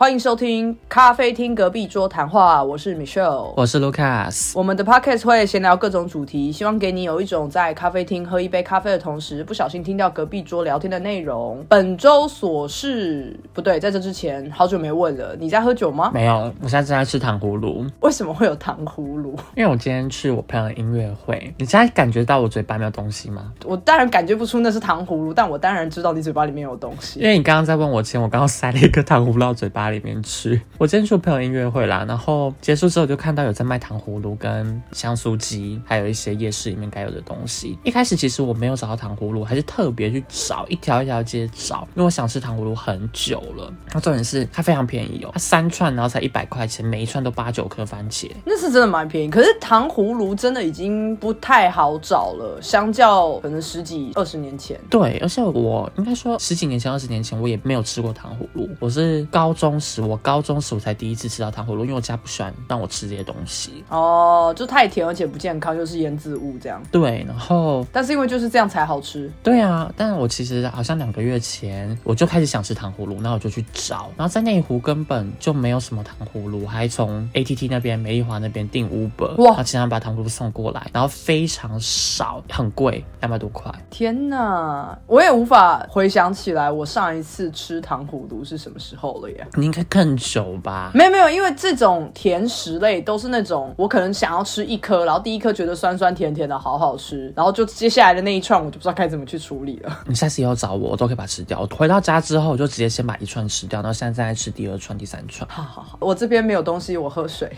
[0.00, 4.52] 欢迎收听咖啡厅隔壁桌谈话，我是 Michelle，我是 Lucas。
[4.54, 11.66] 我们的 podcast 会闲聊各种主题，希望给你有一种在咖啡厅喝一杯咖啡的同时，不小心听到隔壁桌聊天的内容。
[11.68, 16.12] 本周琐事不对，在这之前好久没问了，你在喝酒吗？
[16.14, 17.84] 没有，我现在正在吃糖葫芦。
[17.98, 19.34] 为什么会有糖葫芦？
[19.56, 21.52] 因为我今天去我朋友的音乐会。
[21.58, 23.52] 你现在感觉到我嘴巴没有东西吗？
[23.64, 27.18] 我当然感觉不出那是糖葫芦，但我当然知道你嘴巴里面有东西。
[27.18, 29.87] 因为你刚刚在问我前，我刚刚塞了一个糖葫芦到嘴巴。
[29.90, 37.78] 里面吃，我今天去朋友音乐会啦，然后结束之后就看到有在卖糖葫芦跟香酥鸡，还有一些夜市里面该有的东西。
[37.84, 43.72] 一开始其实我没有找到糖葫芦，还是特别去找一条一条街找，因为我想吃糖葫芦很久了。
[43.92, 49.30] 那重点是它非常便宜哦，它三串然后才一百块钱，每一串都八九颗番茄，那是真的蛮便宜。
[49.30, 54.78] 可是糖葫芦真的已经不太好找了，相较可能十几二十年前。
[54.90, 59.77] 对，而且我应该说十几年前、二十年前我也没有吃过糖葫芦，我是高中。
[59.80, 66.82] 时我高中时我才第一次吃到糖葫芦，因为我家不喜欢让我吃这些东西哦，就太甜而且不健康，又是腌制物这样。
[66.90, 69.30] 对，然后但是因为就是这样才好吃。
[69.42, 83.72] 对啊，但是我其实好像两个月前我就开始想吃糖葫芦，那我就去找，然后在内湖根本就没有什么糖葫芦，还从 ATT 那边美丽华那边订 Uber，哇，然后经常把糖葫芦送过来，然后非常少，很贵，两百多块。
[83.90, 89.46] 天哪，我也无法回想起来我上一次吃糖葫芦是什么时候了耶。
[89.68, 90.90] 应该更久吧？
[90.94, 99.98] 没有没有，因为这种甜食类都是那种我可能想要吃一颗，然后第一颗觉得酸酸甜甜的好好吃，然后就接下来的那一串我就不知道该怎么去处理了。
[100.08, 101.60] 你下次以后找我，我都可以把它吃掉。
[101.60, 105.46] 我回到家之后，我就直接先把一串吃掉，然后现在再吃第二串、第三串。
[105.50, 107.52] 好好好，我这边没有东西，我喝水。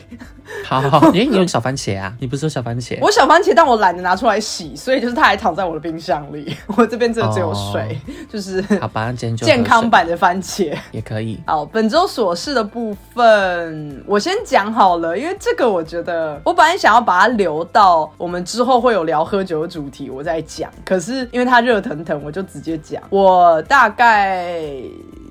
[0.64, 2.12] 好好好，哎，你有小番茄啊？
[2.18, 2.98] 你不是有小番茄？
[3.00, 6.56] 我小番茄，但我懒得拿出来洗，所以就是它还躺在我的冰箱里。
[6.76, 7.96] 我这边真的只有水，
[8.28, 11.40] 就是好吧，今天就健康版的番茄也可以。
[11.46, 11.99] 好，本周。
[12.06, 20.70] 琐事的部分，我先讲好了，因为这个我觉得，我本来想要把它留到我们之后会有聊喝酒的主题，我再讲。
[20.84, 23.02] 可是因为它热腾腾，我就直接讲。
[23.10, 24.72] 我大概。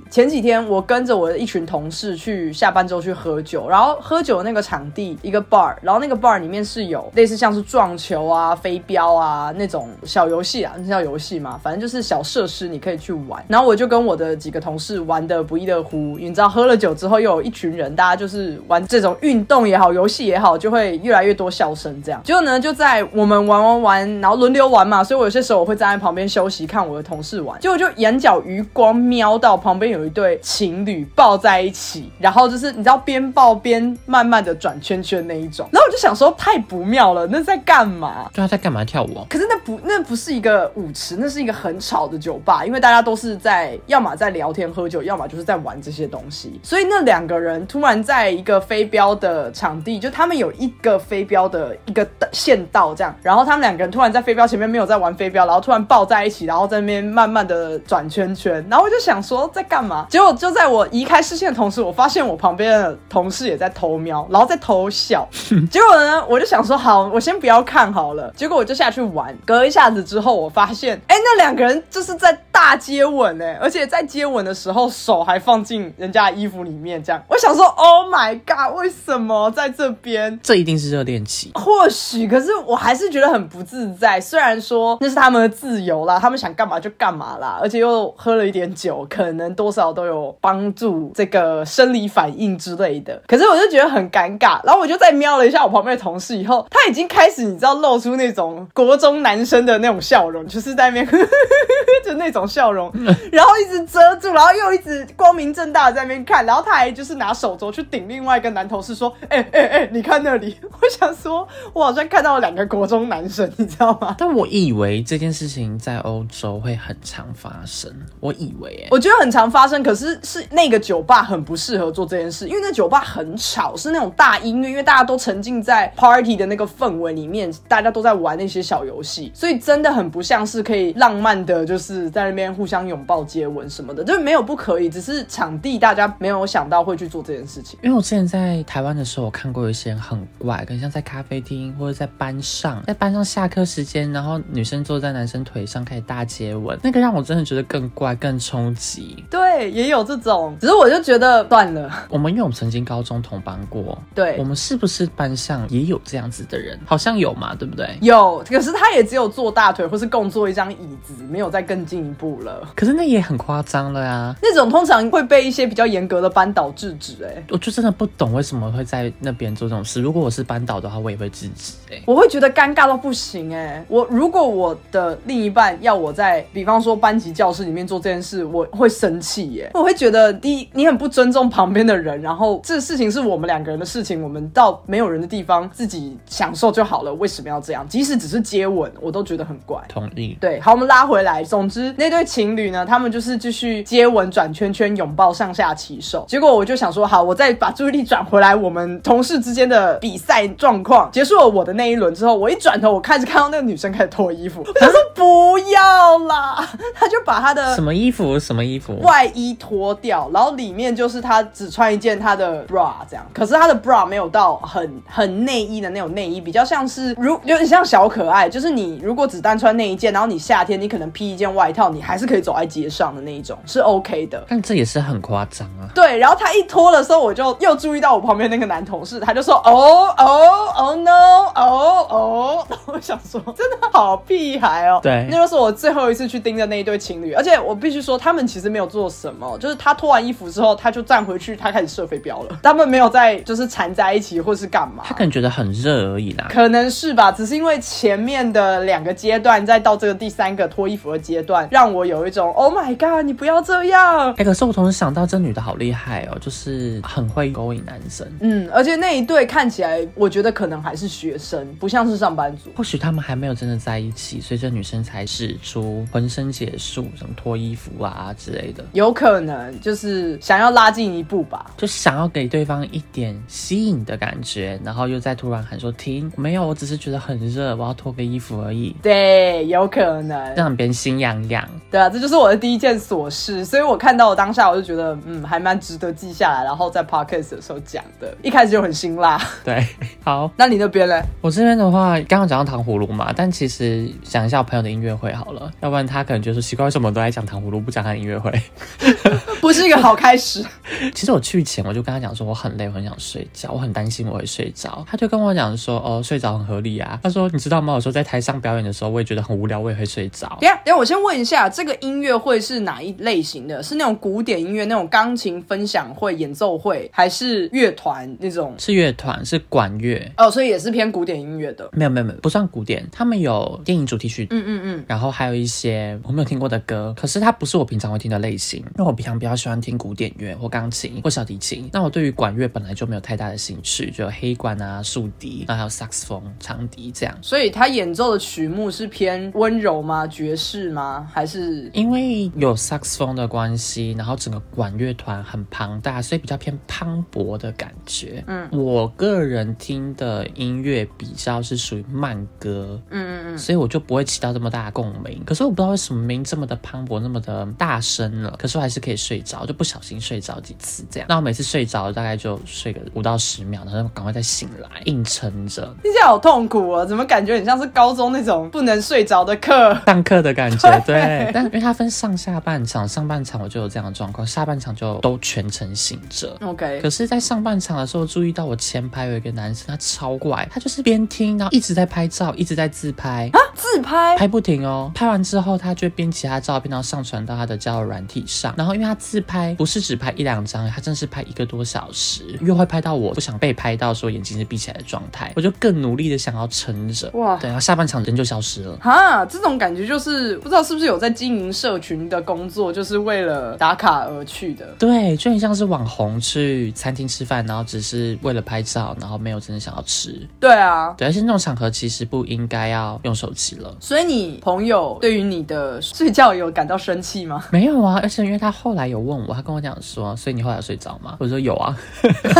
[0.09, 13.44] 前几天我跟着我的一群同事去下班之后去喝酒，然后喝酒的那个场地一个 bar，然后那个 bar 里面是有类似像是撞球啊、飞镖啊那种小游戏啊，那叫游戏嘛，反正就是小设施你可以去玩。
[13.47, 22.20] 然后我就跟我的几个同事玩的不亦乐乎，你知道喝了酒之后又有一群人，大家就是玩这种运动也好、游戏也好，就会越来越多笑声这样。
[22.24, 29.99] 结果呢，就在我们玩玩玩，然后轮流玩嘛，所以我有些时候我会站在旁边休息看我的同事玩，结果就眼角余光瞄到旁边有。
[30.00, 38.30] 有一对情侣抱在一起，然后就是你知道边抱边慢慢的转圈圈那一种，然后我就想说太不妙了，那在干嘛？
[38.34, 39.26] 对啊，在干嘛跳舞？
[39.30, 46.59] 可是那不那不是一个舞池，那是一个很吵的酒吧，因为大家都是在要么在聊天喝酒，要么就是在玩这些东西。
[46.64, 59.89] 所以那两个人突然在一个飞镖的场地，就他们有一个飞镖的一个线道这样，然后他们两个人突然在飞镖前面没有在玩飞镖，然后突然抱在一起，然后在那边慢慢的转圈圈，然后我就想说在干嘛？
[60.10, 65.28] 结果就在我移开视线的同时，我发现我旁边的同事也在偷瞄，然后在偷笑。
[65.72, 68.32] 结果呢，我就想说好，我先不要看好了。
[68.36, 77.22] 结果我就下去玩，隔一下子之后，我发现，哎，那两个人就是在大接吻哎，而且在接吻的时候手还放进人家衣服里面，这样。
[77.28, 80.40] 我想说，Oh my god，为什么在这边？
[80.44, 81.52] 这一定是热恋期。
[81.56, 84.20] 或许，可是我还是觉得很不自在。
[84.20, 89.90] 虽然说那是他们的自由啦，他们想干嘛就干嘛啦，而且又喝了一点酒，可能多少。
[89.90, 101.07] 都有帮助这个生理反应之类的，可是我就觉得很尴尬，然后我就再瞄了一下我旁边的同事，以后他已经开始你知道露出那种国中男生的那种笑容，就是在那边
[102.06, 102.91] 就那种笑容，
[103.31, 114.16] 然后一直遮住，然后又一直光明正大的在那边看，然后他还就是拿手肘去顶另外一个男同事说：“哎哎哎，你看那里。”我想说，我好像看到了两个国中男生，你知道吗？
[114.20, 119.69] 但我以为这件事情在欧洲会很常发生，我以为，我觉得很常发。
[119.84, 137.78] 可是是那个酒吧很不适合做这件事，因为那酒吧很吵，是那种大音乐，因为大家都沉浸在 party 的那个氛围里面，大家都在玩那些小游戏，所以真的很不像是可以浪漫的，就是在那边互相拥抱、接吻什么的，就是没有不可以，只是场地大家没有想到会去做这件事情。
[137.84, 149.24] 因为我之前在台湾的时候，我看过一些很怪，可能像在咖啡厅或者在班上，在班上下课时间，然后女生坐在男生腿上开始大接吻，那个让我真的觉得更怪、更冲击。
[149.30, 149.59] 对。
[149.59, 151.91] 对，也有这种，只是我就觉得断了。
[152.09, 156.79] 我们因为我们曾经高中同班过，对我们是不是班上也有这样子的人？
[156.85, 157.97] 好像有嘛，对不对？
[158.02, 162.70] 有，可是他也只有坐大腿或是共坐一张椅子，没有再更进一步了。
[162.73, 164.34] 可是那也很夸张了呀！
[164.41, 170.00] 那种通常会被一些比较严格的班导制止、哎，我就真的不懂为什么会在那边做这种事。
[170.00, 187.87] 如果我是班导的话，我也会制止、哎，我会觉得尴尬到不行、哎，我如果我的另一半要我在，比方说班级教室里面做这件事，我会生气、耶，我会觉得第一，你很不尊重旁边的人，然后这事情是我们两个人的事情，我们到没有人的地方自己享受就好了，为什么要这样？
[187.87, 189.81] 即使只是接吻，我都觉得很怪。
[189.87, 190.37] 同意。
[190.40, 191.43] 对，好，我们拉回来。
[191.43, 196.25] 总之，那对情侣呢，他们就是继续接吻、转圈圈、拥抱、上下其手。
[196.28, 201.09] 结果我就想说，好，我再把注意力转回来，我们同事之间的比赛状况。
[201.11, 208.40] 结束了我的那一轮之后，我一转头，我开始看到那个女生开始脱衣服，我想说不要啦，她就把她的什么衣服？
[208.40, 208.99] 什么衣服？
[208.99, 224.43] 外衣脱掉，然后里面就是他只穿一件他的 bra 这样，可是他的 bra 没有到很很内衣的那种内衣，比较像是如有点像小可爱，就是你如果只单穿那一件，然后你夏天你可能披一件外套，你还是可以走在街上的那一种，是 OK 的。
[224.47, 225.90] 但这也是很夸张啊！
[225.93, 231.11] 对，然后他一脱的时候，我就又注意到我旁边那个男同事，他就说：“哦哦哦 no，
[231.55, 234.99] 哦哦。”我想说，真的好屁孩哦。
[235.02, 242.60] 对那就是我最后一次去盯着那一对情侣，而且我必须说，他们其实没有做什么，就是他脱完衣服之后，他就站回去，他开始射飞镖了。
[242.64, 245.04] 他们没有在就是缠在一起或是干嘛。
[245.06, 246.48] 他可能觉得很热而已啦。
[246.50, 254.34] 可能是吧，只是因为前面的两个阶段，再到这个第三个脱衣服的阶段，让我有一种 Oh my God，你不要这样。
[254.38, 258.25] 哎、可是我同时想到这女的好厉害哦，就是很会勾引男生。
[258.39, 262.70] 嗯，而且那一对看起来，我觉得可能还是学生，不像是上班族。
[262.75, 271.72] 或许他们还没有真的在一起，所以这女生才使出浑身解数，什么脱衣服啊之类的，有可能就是想要拉近一步吧。
[271.77, 280.56] 就想要给对方一点吸引的感觉，然后又再突然喊说停，没有，我只是觉得很热，我要脱个衣服而已，对，有可能。
[280.56, 281.67] 让别人心痒痒。
[281.91, 288.36] 对啊，这就是我的第一件琐事，所以我看到我当下我就觉得，嗯，还蛮值得记下来，然后在 podcast 的时候讲的。
[288.41, 289.41] 一开始就很辛辣。
[289.63, 289.86] 对，
[290.24, 291.22] 好，那你那边嘞？
[291.41, 298.51] 我这边的话，刚刚讲到糖葫芦嘛，但其实讲一下我朋友的音乐会好了，要不然他可能觉得说奇怪，为什么都在讲糖葫芦，不讲他的音乐会？
[299.62, 300.63] 不是一个好开始。
[301.13, 305.05] 其实我去前我就跟他讲说我很累，我很想睡觉，我很担心我会睡着。
[305.10, 307.19] 他就跟我讲说哦，睡着很合理啊。
[307.22, 307.93] 他说你知道吗？
[307.93, 310.48] 有时候在台上表演的时候，我也觉得很无聊，我也会睡着。
[310.62, 313.81] 等下，等下，我先问一下，这个音乐会是哪一类型的？
[313.84, 318.74] 是那种古典音乐、那种钢琴分享会、演奏会，还是乐团那种？
[318.77, 320.31] 是乐团，是管乐。
[320.38, 321.88] 哦，所以也是偏古典音乐的。
[321.93, 331.89] 没有没有没有，不算古典，他们有电影主题曲，嗯嗯嗯，然后还有一些我没有听过的歌，可是它不是我平常会听的类型，因为我平常比较喜欢听古典乐或钢琴或小提琴。
[331.94, 337.38] 那我对于管乐本来就没有太大的兴趣，就有黑管啊、竖笛，然后还有萨克斯风、长笛这样。
[337.41, 340.25] 所以他演奏的曲目是偏温柔吗？
[340.27, 341.30] 爵士吗？
[341.32, 348.44] 还是因为有萨克斯风的关系，然后整个管乐团很庞大，所以比较偏磅礴的感觉。
[348.48, 355.44] 嗯，我个人听的音乐比较是属于慢歌，嗯嗯嗯，所以我就不会起到这么大的共鸣。
[355.46, 361.27] 可是我不知道为什么明明这么的磅礴，那么的大声了，可是我还是可以睡着，就不小心睡着几次这样。
[361.27, 365.84] 那我每次睡着大概就睡个五到十秒，然后赶快再醒来，硬撑着。
[366.01, 367.06] 听起来好痛苦哦？
[367.06, 369.94] 怎么感觉很像是高中那种不能睡着的课？
[370.06, 376.56] 上课的感觉，对， 但因为它分上下半场，上半场我就有这样的状况，下半场就都全程醒着。
[376.62, 385.12] OK，可是，在上半场的时候，注意到我前排有一个男生，他超怪，他就是边听，然后一直在拍照，一直在自拍啊，自拍拍不停哦。
[385.13, 388.69] 拍完之后，他就会编其他照片，然后上传到他的交友软体上。
[388.78, 397.30] 然后，因为他自拍不是只拍一两张，他真的是拍一个多小时，又会拍到我不想被拍到，说眼睛是闭起来的状态，我就更努力的想要撑着。
[397.34, 398.98] 哇对，然后下半场人就消失了。
[399.02, 404.86] 哈，这种感觉就是不知道是不是有在经营社群的工作，就是为了打卡而去的。
[405.00, 410.48] 对，就很像是网红去餐厅吃饭，然后只是为了拍照，然后没有真的想要吃。
[410.60, 413.96] 对啊，对，而且那种场合其实不应该要用手机了。
[414.00, 417.66] 所以你朋友对于你的睡觉有感到生气吗？
[417.72, 421.38] 没有啊，而且因为他后来有问我，他跟我讲说，所以你后来睡着吗？
[421.39, 421.96] 我说有啊，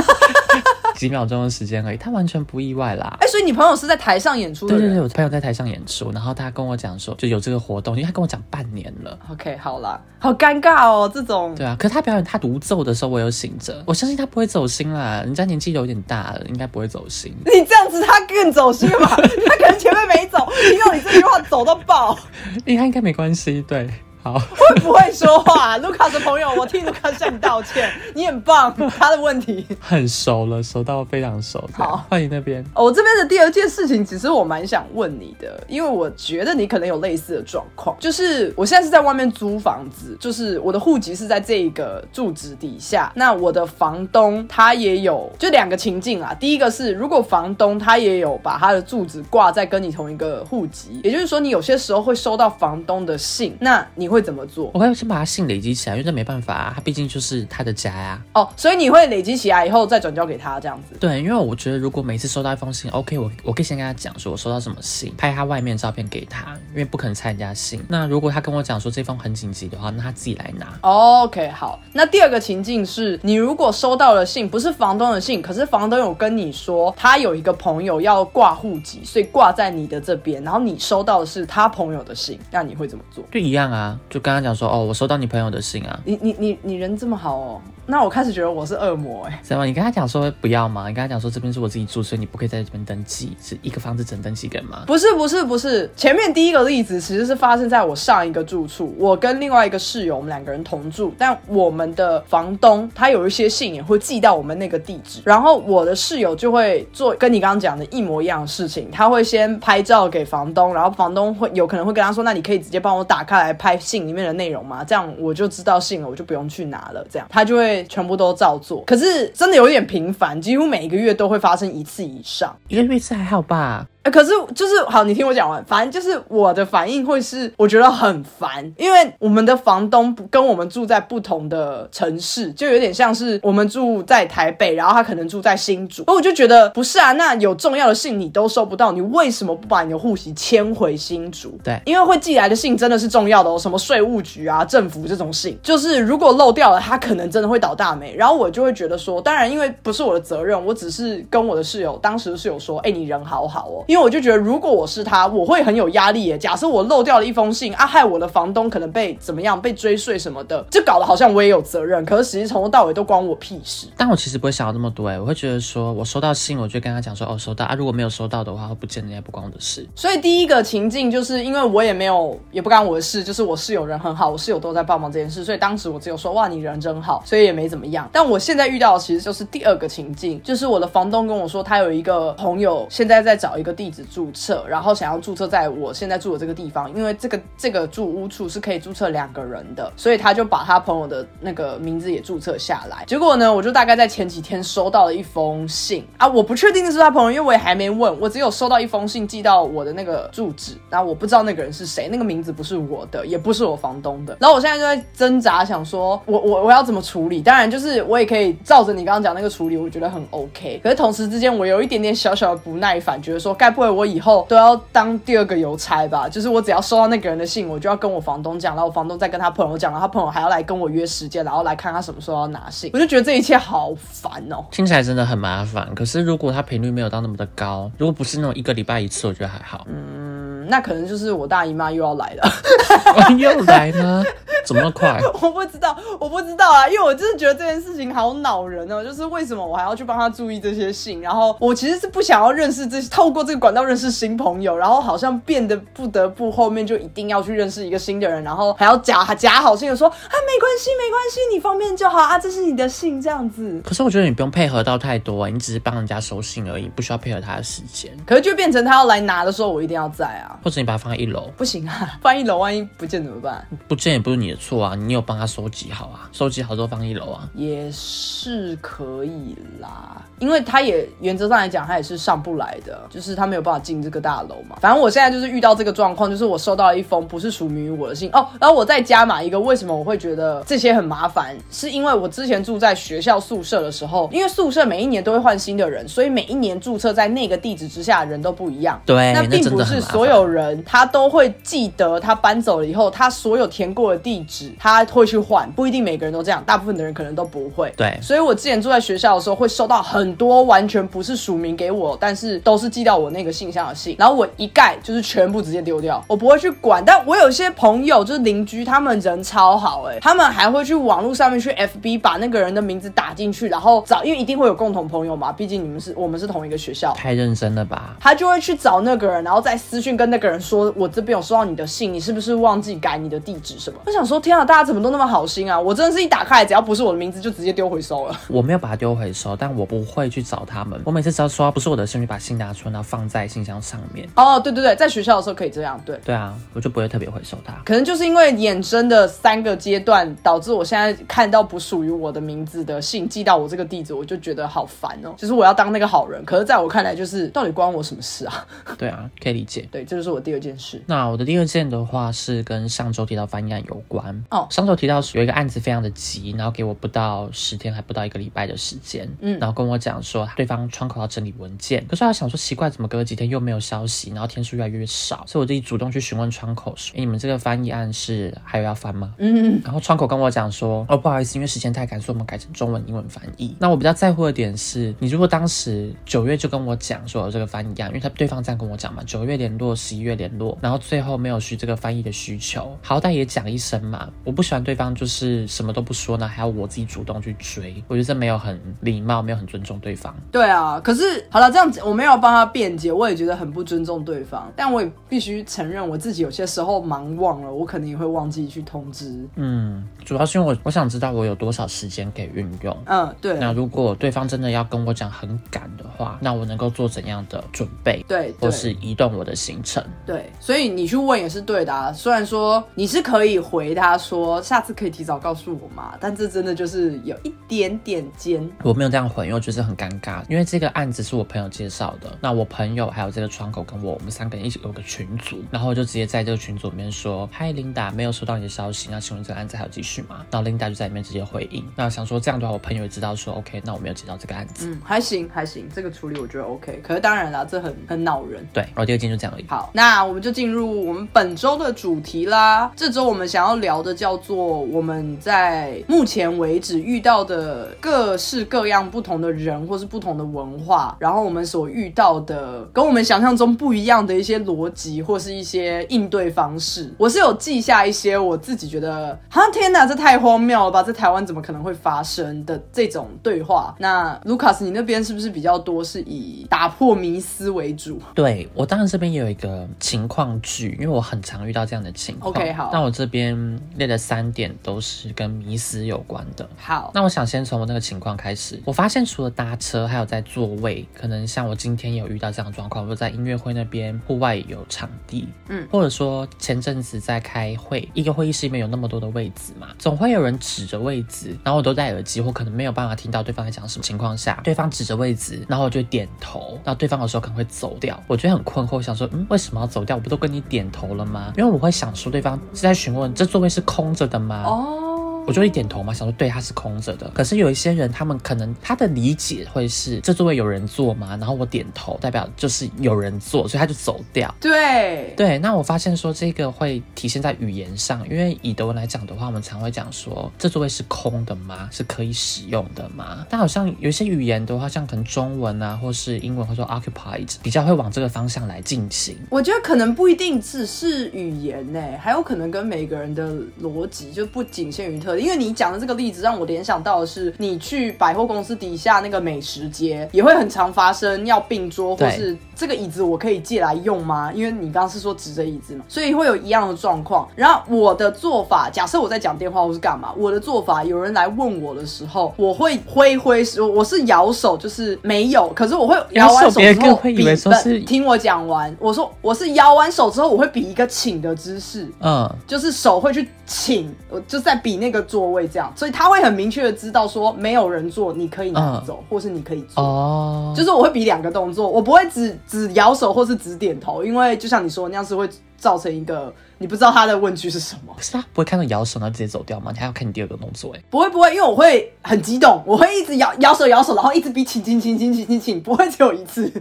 [0.96, 3.18] 几秒钟的时间而已，他完全不意外啦。
[3.22, 9.18] 哎、所以你朋友是在台上演出的人对对对，我朋友在台上演出，然后他跟我讲说就有这个活动，因为他跟我讲半年了。
[9.32, 17.34] OK，好啦，好尴尬哦，这种对啊，可是他表演他独奏的时候，我有醒着，我相信他不会走心啦，人家年纪有点大了，应该不会走心。
[17.46, 19.16] 你这样子他更走心了吧？
[19.16, 20.38] 他可能前面没走，
[20.70, 22.18] 听到你这句话走到爆。
[22.66, 23.90] 应该应该没关系，对。
[24.22, 25.78] 好，会不会说话？
[25.78, 29.66] 卢卡的朋友，我替卢卡向你道歉，你很棒，他的问题。
[29.80, 31.68] 很熟了，熟到非常熟。
[31.74, 32.62] 好，欢迎那边。
[32.74, 46.34] 哦，我这边的第二件事情，其实我蛮想问你的，因为我觉得你可能有类似的状况，就是我现在是在外面租房子，就是我的户籍是在这一个住址底下，那我的房东他也有，就两个情境啊。
[46.34, 54.72] 第一个是，如果房东他也有把他的住址挂在跟你同一个户籍，也就是说，你有些时候会收到房东的信，那你会怎么做？
[54.74, 58.22] 我会先把他信累积起来，因为这没办法啊，他毕竟就是他的家呀。
[58.34, 60.96] 哦，所以你会累积起来以后再转交给他这样子？
[61.00, 67.84] 对，因为我觉得如果每次收到一封信，OK，我我可以先跟他讲说我收到什么信，拍他外面照片给他，因为不可能拆人家信。
[67.88, 70.68] 那如果他跟我讲说这封很紧急的话，那他自己来拿。
[70.82, 71.80] OK，好。
[71.94, 83.24] 那第二个情境是你如果收到了信，不是房东的信，可是房东有跟你说他有一个朋友要挂户籍，所以挂在你的这边，然后你收到的是他朋友的信，那你会怎么做？
[83.32, 86.00] 就一样啊，就跟他讲说哦，我收到你朋友的信啊。
[86.06, 89.42] 你你你你人这么好哦，那我开始觉得我是恶魔哎。
[89.44, 89.66] 什么？
[89.66, 90.88] 你跟他讲说不要吗？
[90.88, 94.84] 你跟他讲说这边是我自己住，所以你不可以在这边登记，是一个房子只能登记一个人吗？
[94.86, 114.84] 不是不是不是，前面第一个例子其实是发生在我上一个住处，我跟另外一个室友，我们两个人同住，但我们的房东他有一些信也会寄到我们那个地址，然后我的室友就会做跟你刚刚讲的一模一样的事情，他会先拍照给房东，然后房东会有可能会跟他说，那你可以直接帮我打开来拍信里面的内容吗？
[114.84, 117.04] 这样我就知道信了，我就不用去拿了。
[117.10, 122.56] 这样他就会全部都照做，可是真的有点频繁，几乎每一个月都会发生一次以上。
[122.68, 123.88] 一个月次还好吧？
[124.04, 125.64] 呃，可是就是好，你听我讲完。
[125.66, 136.06] 反正就是我的反应会是，我觉得很烦，因为我们的房东不跟我们住在不同的城市，就有点像是我们住在台北，然后他可能住在新竹。
[136.08, 141.60] 我就觉得不是啊，那有重要的信你都收不到，你为什么不把你的户籍迁回新竹？
[141.62, 148.16] 对，因为会寄来的信真的是重要的哦，什么税务局啊、政府这种信，就是如果漏掉了，他可能真的会倒大霉。
[148.16, 153.86] 然后我就会觉得说，当然因为不是我的责任，我只是跟我的室友，当时室友说，哎，你人好好哦。
[153.90, 156.38] 因为我就觉得，如果我是他，我会很有压力耶。
[156.38, 162.06] 假设我漏掉了一封信啊，害我的房东可能被怎么样，被追税什么的，就搞得好像我也有责任。
[162.06, 163.88] 可是实际从头到尾都关我屁事。
[163.98, 169.84] 但我其实不会想到那么多哎，我会觉得说我收到信，我就跟他讲说哦收到啊，如果没有收到的话，会不见人也不关我的事。
[169.96, 178.08] 所以第一个情境就是因为我也没有也不干我的事，就是我室友人很好，我室友都在帮忙这件事，所以当时我只有说哇你人真好，所以也没怎么样。
[178.14, 184.66] 但我现在遇到的其实就是第二个情境，就是我的房东跟我说他有一个朋友现在在找一个地址注册。
[184.68, 193.06] 然后想要注册在我现在住的这个地方，因为这个这个住屋处是可以注册两个人的，所以他就把他朋友的那个名字也注册下来。
[193.06, 204.36] 结果呢，我就大概在前几天收到了一封信啊，我不确定那是他朋友，因为我也还没问，我只有收到一封信寄到我的那个住址，然后我不知道那个人是谁，那个名字不是我的，也不是我房东的。
[204.42, 207.42] 然后我现在就在挣扎，想说我我我要怎么处理？
[207.42, 210.80] 当然就是我也可以照着你刚刚讲那个处理，我觉得很 OK。
[210.84, 214.46] 可是同时之间，我有一点点小小的不耐烦，觉得说干该不会我以后。
[214.50, 225.88] 都要当第二个邮差吧，就是我只要收到那个人的信，我就要跟我房东讲，然后我房东再跟他朋友讲，然后他朋友还要来跟我约时间，然后来看他什么时候要拿信，我就觉得这一切好烦哦，听起来真的很麻烦。
[225.96, 229.86] 可是如果他频率没有到那么的高，如果不是那种一个礼拜一次，我觉得还好。
[229.88, 230.29] 嗯，
[230.70, 232.52] 那可能就是我大姨妈又要来了，
[233.38, 234.24] 又来吗？
[234.66, 235.20] 怎么那么快？
[235.42, 250.14] 我不知道，我不知道啊，因为我真的觉得这件事情好恼人哦，就是为什么我还要去帮他注意这些信，然后我其实是不想要认识这透过这个管道认识新朋友，然后好像变得不得不后面就一定要去认识一个新的人，然后还要假假好心的说啊
[250.46, 253.82] 没关系没关系，你方便就好啊，这是你的信这样子。
[253.84, 258.12] 可是我觉得你不用配合到太多，你只是帮人家收信而已，不需要配合他的时间。
[258.28, 263.66] 可是就变成他要来拿的时候，我一定要在啊，或者你把它放在一楼，不行啊， 放一楼万一不见怎么办？
[263.88, 274.78] 不见也不是你的错啊，你有帮他收集好啊，收集好之后放一楼啊，也是可以啦，因为他也原则上来讲，他也是上不来的，就是他没有办法进这个大楼嘛。
[274.82, 281.58] 反正我现在就是遇到这个状况，就是我收到了一封不是属于我的信哦，然后我再加码一个，为什么我会觉得这些很麻烦？
[281.72, 289.02] 是因为我之前住在学校宿舍的时候，因为宿舍每一年都会换新的人，所以每一年注册在那个地址之下的人都不一样。
[289.06, 297.92] 对，那并不是所有人他都会记得他搬走了以后，他所有填过的地地址，他会去换，不一定每个人都这样，大部分的人可能都不会。
[297.98, 307.04] 对所以我之前住在学校的时候，会收到很多完全不是署名给我，但是都是寄到我那个信箱的信，然后我一概就是全部直接丢掉，我不会去管。
[307.04, 317.12] 但我有些朋友就是邻居，他们人超好哎、他们还会去网络上面去 FB 把那个人的名字打进去，然后找，因为一定会有共同朋友嘛，毕竟你们是我们是同一个学校。
[317.14, 318.16] 太认真了吧？
[318.20, 325.80] 他就会去找那个人，然后再私讯跟那个人说：“我这边有收到你的信，你是不是忘记改你的地址什么？”我想说，天啊，大家怎么都那么好心啊！
[325.80, 328.40] 我真的是一打开，只要不是我的名字，就直接丢回收了。
[328.48, 331.00] 我没有把它丢回收，但我不会去找他们。
[331.04, 334.28] 我每次只要收到不是我的信，就把信拿出来，然后放在信箱上面。
[334.36, 336.20] 哦，对对对，在学校的时候可以这样，对。
[336.24, 337.74] 对啊，我就不会特别回收它。
[337.86, 345.34] 可能就是因为衍生的三个阶段，导致我现在看到不属于我的名字的信寄到我这个地址，我就觉得好烦哦。
[345.38, 348.66] 就是我要当那个好人，可是在我看来，就是到底关我什么事啊？
[348.98, 349.88] 对啊，可以理解。
[349.92, 351.02] 对，这就是我第二件事。
[351.06, 369.34] 那我的第二件的话是跟上周提到翻译案有关哦上周提到有一个案子非常的急，然后给我不到十天，还不到一个礼拜的时间，嗯然后跟我讲说对方窗口要整理文件，可是他想说奇怪，怎么隔了几天又没有消息，然后天数越来越少，所以我自己主动去询问窗口说，哎，你们这个翻译案是还有要翻吗？
[369.38, 373.74] 嗯，然后窗口跟我讲说，哦，不好意思，因为时间太赶，所以我们改成中文、英文翻译。
[373.80, 384.28] 那我比较在乎的点是，你如果当时九月就跟我讲说有这个翻译案，因为他对方这样跟我讲嘛，九月联络，十一月联络，然后最后没有需这个翻译的需求，好歹也讲一声嘛。
[384.44, 390.36] 我不喜欢对方就是什么都不说呢，还要我自己主动去追，我觉得这没有很礼貌，没有很尊重对方。
[390.52, 391.00] 对啊。
[391.00, 394.72] 可是好了，这样子我没有帮他辩解，我也觉得很不尊重对方。
[394.76, 399.48] 但我也必须承认，我自己有些时候忙忘了，我可能也会忘记去通知。
[399.58, 402.98] 嗯，主要是因为我我想知道我有多少时间可以运用。
[403.06, 408.26] 嗯，对，那如果对方真的要跟我讲很赶的话，那我能够做怎样的准备？
[408.28, 409.99] 对，或是移动我的行程。
[410.26, 412.12] 对，所以你去问也是对的啊。
[412.14, 418.68] 虽然说你是可以回他说下次可以提早告诉我嘛，但这真的就是有一点点尖。
[418.84, 420.44] 我没有这样回，因为我觉得很尴尬。
[420.50, 431.86] 因为这个案子是我朋友介绍的，那我朋友还有这个窗口跟我，我们三个人一起有个群组，然后我就直接在这个群组里面说：“嗨，琳达，没有收到你的消息，那请问这个案子还有继续吗？”然后琳达就在里面直接回应。
[431.96, 434.90] 那想说这样的话，我朋友也知道说 OK，那我没有接到这个案子。
[434.90, 437.02] 嗯，还行还行，这个处理我觉得 OK。
[437.04, 438.66] 可是当然啦，这很很恼人。
[438.74, 439.66] 对，然后第二件就这样而已。
[439.68, 442.92] 好，那我们就进入我们本周的主题啦。
[442.96, 457.14] 这周我们想要聊的叫做我们在目前为止遇到的各式各样不同的人，或是不同的文化，然后我们所遇到的跟我们想象中不一样的一些逻辑，或是一些应对方式。
[457.18, 461.04] 我是有记下一些我自己觉得，哈天哪，这太荒谬了吧！
[461.04, 463.96] 在台湾怎么可能会发生的这种对话？
[464.00, 468.20] 那卢卡斯，你那边是不是比较多是以打破迷思为主？
[468.34, 472.52] 对我当然这边也有一个情况剧，因为我很常遇到这样的情况。
[472.52, 476.68] OK，好那我这边列的三点都是跟迷思有关的。
[476.78, 478.82] 好，那我想先从我那个情况开始。
[478.86, 500.16] 我发现除了搭车，还有在座位，可能像我今天有遇到这样的状况，我在音乐会那边户外有场地，嗯或者说前阵子在开会，一个会议室里面有那么多的位置嘛，总会有人指着位置，然后我都戴耳机，或可能没有办法听到对方在讲什么情况下，对方指着位置，然后我就点头，然后对方有时候可能会走掉，我觉得很困惑，想说嗯为什么什么走掉？
[500.16, 501.54] 我不都跟你点头了吗？
[501.56, 504.64] 因为我会想说对方是在询问这座位是空着的吗？
[504.66, 505.09] 哦，
[505.50, 507.28] 我就一点头嘛，想说对，它是空着的。
[507.34, 511.30] 可是有一些人，他们可能他的理解会是这座位有人坐吗？
[511.38, 514.54] 然后我点头，代表就是有人坐，所以他就走掉。
[514.62, 521.90] 对，对，那我发现说这个会体现在语言上，因为以德文来讲的话，我们常会讲说这座位是空的吗？
[521.92, 523.44] 是可以使用的吗？
[523.50, 529.36] 但好像有一些语言的话，像可能中文啊，或是英文，或者说 occupied，比较会往这个方向来进行。
[529.50, 535.46] 我觉得可能不一定只是语言呢、还有可能跟每个人的逻辑就不仅限于特例。
[535.46, 544.52] 因为你讲的这个例子，让我联想到的是，你去百货公司底下那个美食街，也会很常发生要并桌，或是这个椅子我可以借来用吗？
[544.54, 547.48] 因为你刚刚是说指着椅子嘛，所以会有一样的状况。
[547.56, 570.04] 然后我的做法，假设我在讲电话或是干嘛，我的做法，有人来问我的时候，我会挥挥手，我是摇手，就是没有，可是我会摇完手之后会以为说是听我讲完，我说我是摇完手之后，我会比一个请的姿势，嗯，就是手会去请，我就在比那个座位这样，所以他会很明确的知道说没有人坐，你可以拿走，或是你可以坐。
[570.04, 575.48] 哦，就是我会比两个动作，我不会只只摇手或是只点头，因为就像你说那样是会
[575.80, 578.14] 造成一个你不知道他的问句是什么。
[578.16, 579.92] 可是他不会看到摇手然后直接走掉吗？
[579.94, 581.02] 你还要看你第二个动作哎。
[581.10, 586.72] 不会不会，因为我会很激动，我会一直摇摇手摇手，然后一直比请请请请请请请，不会只有一次。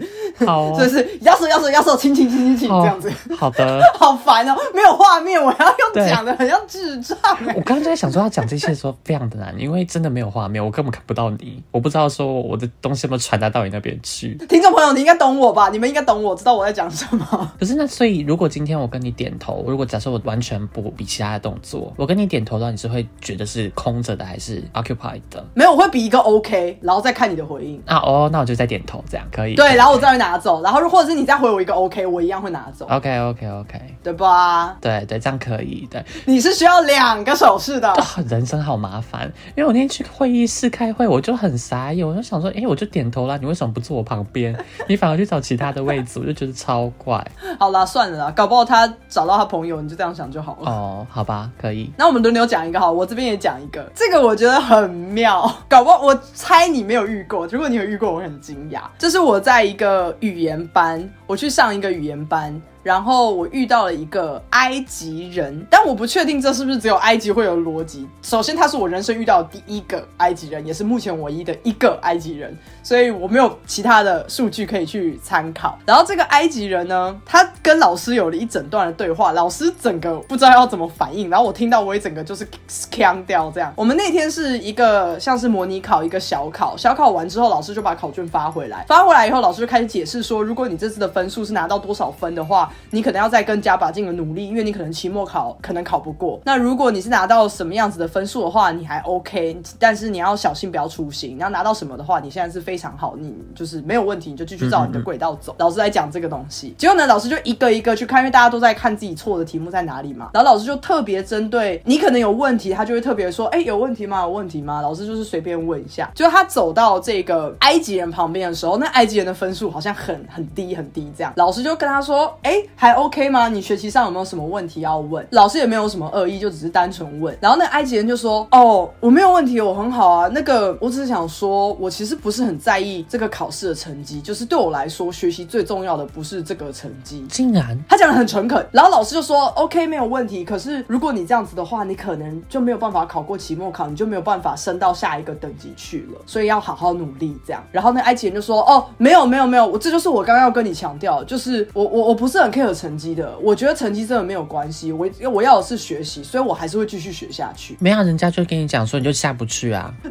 [0.47, 3.13] 好哦 就是摇手摇手摇手，请请请请请这样子。
[3.37, 3.81] 好的。
[3.99, 14.35] 好烦哦，没有画面，我要用讲的，很像智障哎、我刚刚就在想说要讲这些的时候非常的难，因为真的没有画面，我根本看不到你，我不知道说我的东西有没有传达到你那边去。
[14.49, 15.69] 听众朋友，你应该懂我吧？
[15.71, 17.53] 你们应该懂我，知道我在讲什么。
[17.59, 25.45] 可是那所以，如果今天我跟你点头，如果假设我完全不比其他的动作，我跟你点头的话，你是会觉得是空着的还是 occupied 的？
[25.55, 27.81] 没有，我会比一个 OK，然后再看你的回应。
[27.87, 29.55] 啊哦，那我就再点头，这样可以。
[29.55, 34.75] 对，然后我再再会拿走，然后或者是你再回我一个 OK，我一样会拿走，OK OK OK，对吧？
[34.81, 35.87] 对对，这样可以。
[35.91, 37.91] 对，你是需要两个手势的。
[37.91, 44.57] 啊，人生好麻烦，因为我那天去会议室开会，我就很傻眼，我就想说，哎、我就点头啦，你为什么不坐我旁边？
[44.89, 47.23] 你反而去找其他的位置，我就觉得超怪。
[47.59, 48.78] 好啦，算了啦，搞不好他
[49.09, 50.71] 找到他朋友，你就这样想就好了。
[50.71, 51.91] 哦，好吧，可以。
[51.97, 58.83] 那我们轮流讲一个好，我这边也讲一个，这个我觉得很妙， 搞不好我猜你没有遇过，如果你有遇过，我很惊讶。
[58.99, 62.61] 这是我在一个语言班，我去上一个语言班。
[62.83, 68.09] 然后我遇到了一个埃及人，但我不确定这是不是只有埃及会有逻辑。
[68.23, 75.79] 首先，他是我人生遇到的第一个埃及人，也是目前唯一的一个埃及人，所以我没有其他的数据可以去参考。
[75.85, 82.47] 然后这个埃及人呢，他跟老师有了一整段的对话，老师整个不知道要怎么反应，然后我听到我也整个就是
[82.91, 83.73] 腔掉这样。
[83.77, 96.41] 我们那天是一个像是模拟考，一个小考，小考完之后，老师就把考卷发回来，发回来以后，老师就开始解释说，如果你这次的分数是拿到多少分的话，你可能要再更加把劲的努力，因为你可能期末考可能考不过。
[96.45, 101.37] 那如果你是拿到什么样子的分数的话，你还 OK，但是你要小心不要粗心。
[101.37, 105.55] 你要拿到什么的话，你现在是非常好，你就是没有问题，你就继续照你的轨道走。
[105.59, 110.31] 老师在讲这个东西，结果呢，老师就一个一个去看，因为大家都在看自己错的题目在哪里嘛。
[110.33, 114.23] 然后老师就特别针对你可能有问题，他就会特别说，哎、有问题吗？
[114.23, 114.81] 有问题吗？
[114.81, 116.11] 老师就是随便问一下。
[116.15, 123.49] 就他走到这个埃及人旁边的时候，那埃及人的分数好像很很低很低，这样老师就跟他说，哎、还 OK 吗？
[123.49, 125.27] 你学习上有没有什么问题要问？
[125.31, 127.37] 老师也没有什么恶意，就只是单纯问。
[127.41, 130.29] 然后那埃及人就说，哦，我没有问题，我很好啊。
[130.33, 137.25] 那个我只是想说，我其实不是很在意这个考试的成绩，就是对我来说，学习最重要的不是这个成绩。
[137.29, 140.45] 竟然他讲的很诚恳，然后老师就说 OK 没有问题。
[140.45, 146.21] 可是如果你这样子的话，你可能就没有办法考过期末考，你就没有办法升到下一个等级去了。
[146.27, 147.63] 所以要好好努力这样。
[147.73, 157.77] 然后那埃及人就说哦没有没有没有，我这就是我刚刚要跟你强调，就是我我我不是很 care 成绩的，我觉得成绩真的没有关系，我我要的是学习，所以我还是会继续学下去。
[157.81, 160.11] 没有人家就跟你讲说你就下不去啊， 对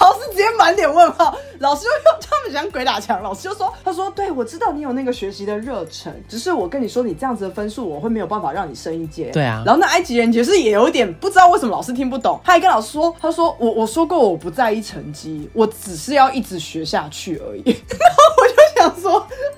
[0.00, 9.30] 老师直接满脸问号，老师就用 他们讲鬼打墙，老师就说，他说，对我知道你有那个学习的热忱，只是我跟你说，你这样子的分数，我会没有办法让你升一阶。
[9.32, 17.62] 对啊然后那埃及人其实也有点不知道为什么老师听不懂，他还跟老师说，他说我我说过我不在意成绩，我只是要一直学下去而已。
[17.90, 19.26] 然后我就想说，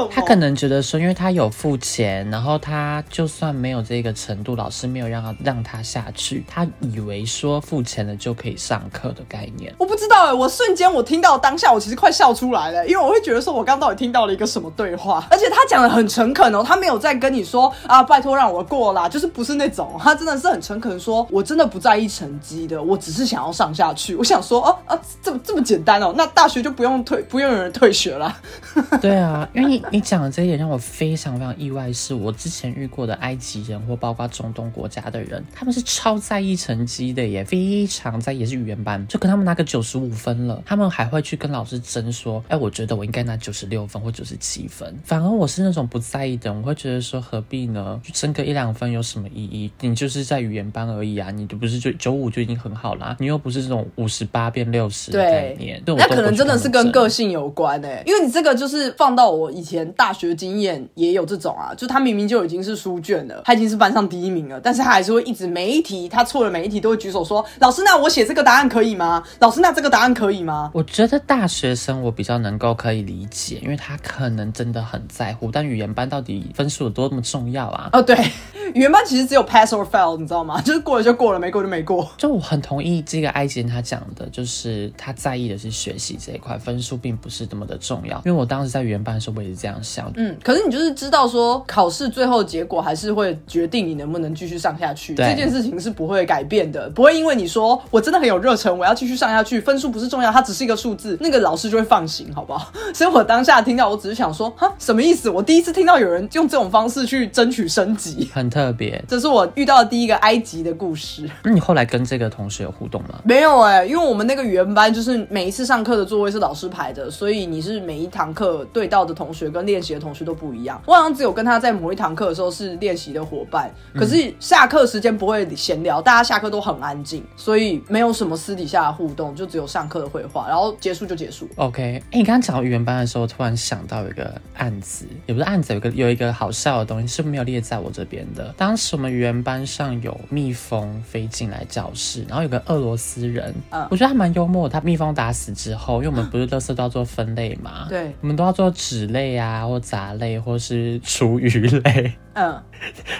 [0.00, 0.12] 什么？
[0.12, 9.74] 他可能觉得说，因为他有付钱，然后他就算没有这个程度，老师没有让他让他下去，他以为说付钱了就可以上课的概念。
[9.78, 24.14] 我不知道哎、我瞬间我听到当下，我其实快笑出来了，因为我会觉得说，我刚到底听到了一个什么对话，而且他讲的很诚恳哦，他没有在跟你说啊，拜托让我过啦，就是不是那种，他真的是很诚恳说，我真的不在意成绩的，我只是想要上下去。
[24.14, 28.36] 我想说，哦啊，这么这么简单哦，那大学就不用退，不用有人退学了。
[29.00, 44.94] 对啊，因为你你讲的这一点让我非常非常意外，是我之前遇过的埃及人或包括中东国家的人，他们是超在意成绩的耶，非常在意，也是语言班，就跟他们拿个九十五分了，他们还会去跟老师争说，哎，我觉得我应该拿九十六分或九十七分。
[45.04, 48.00] 反而我是那种不在意的，我会觉得说何必呢？
[48.04, 49.70] 就争个一两分有什么意义？
[49.80, 69.22] 你就是在语言班而已啊，你就不是就九五就已经很好啦，你又不是这种五十八变六十的概念，那可能真的是跟个性有关诶、因为你这个就是放到我以前大学经验也有这种啊，就他明明就已经是书卷了，他已经是班上第一名了，但是他还是会一直每一题他错了每一题都会举手说，老师那我写这个答案可以吗？
[69.40, 70.70] 老师那这个答案可以吗？
[70.74, 75.50] 我觉得大学生我比较能够可以理解，因为他可能真的很在乎。
[75.50, 77.90] 但语言班到底分数有多么重要啊？
[77.92, 78.16] 哦，对，
[78.74, 80.60] 语言班其实只有 pass or fail，你知道吗？
[80.64, 82.08] 就是过了就过了，没过就没过。
[82.16, 88.16] 就我很同意这个埃及人他讲的，就是他在意的是学习这一块，分数并不是那么的重要。
[88.18, 90.08] 因为我当时在语言班的时候，我也是这这样想。
[90.14, 102.72] 嗯，可是你就是知道说，考试最后结果还是会决定你能不能继续上下去，这件事情是不会改变的，不会因为你说我真的很有热忱，我要继续上下去，分数不是重要，它只是一个数字，那个老师就会放行，好不好？
[102.94, 105.28] 所以我当下听到，我只是想说，哈，什么意思？
[105.28, 109.02] 我第一次听到有人用这种方式去争取升级，很特别。
[109.08, 111.28] 这是我遇到的第一个埃及的故事。
[111.42, 113.20] 那你后来跟这个同学有互动吗？
[113.24, 120.80] 没有哎、因为我们那个语言班就是每一次上课的座位是老师排的，所以你是每一堂课对到的同学跟练习的同学都不一样。
[120.86, 131.48] 我好像只有跟他在某一堂课的时候是练习的伙伴，可是下课时间不会闲聊，大家下课都很安静，所以没有什么私底下的互动，就只有上课的绘画，然后结束就结束。
[131.56, 138.54] OK，哎、你刚刚讲到语言班的时候，突然想到有一个案子，也不是案子，有一个有一个好笑的东西是没有列在我这边的。
[138.56, 144.72] 当时我们语言班上有蜜蜂飞进来教室，然后有个俄罗斯人，嗯我觉得他蛮幽默的。
[144.72, 152.12] 他蜜蜂打死之后，因为我们不是垃圾都要做分类嘛，对，我们都要做纸类啊，啊或杂类，或是厨余类。
[152.36, 152.62] 嗯，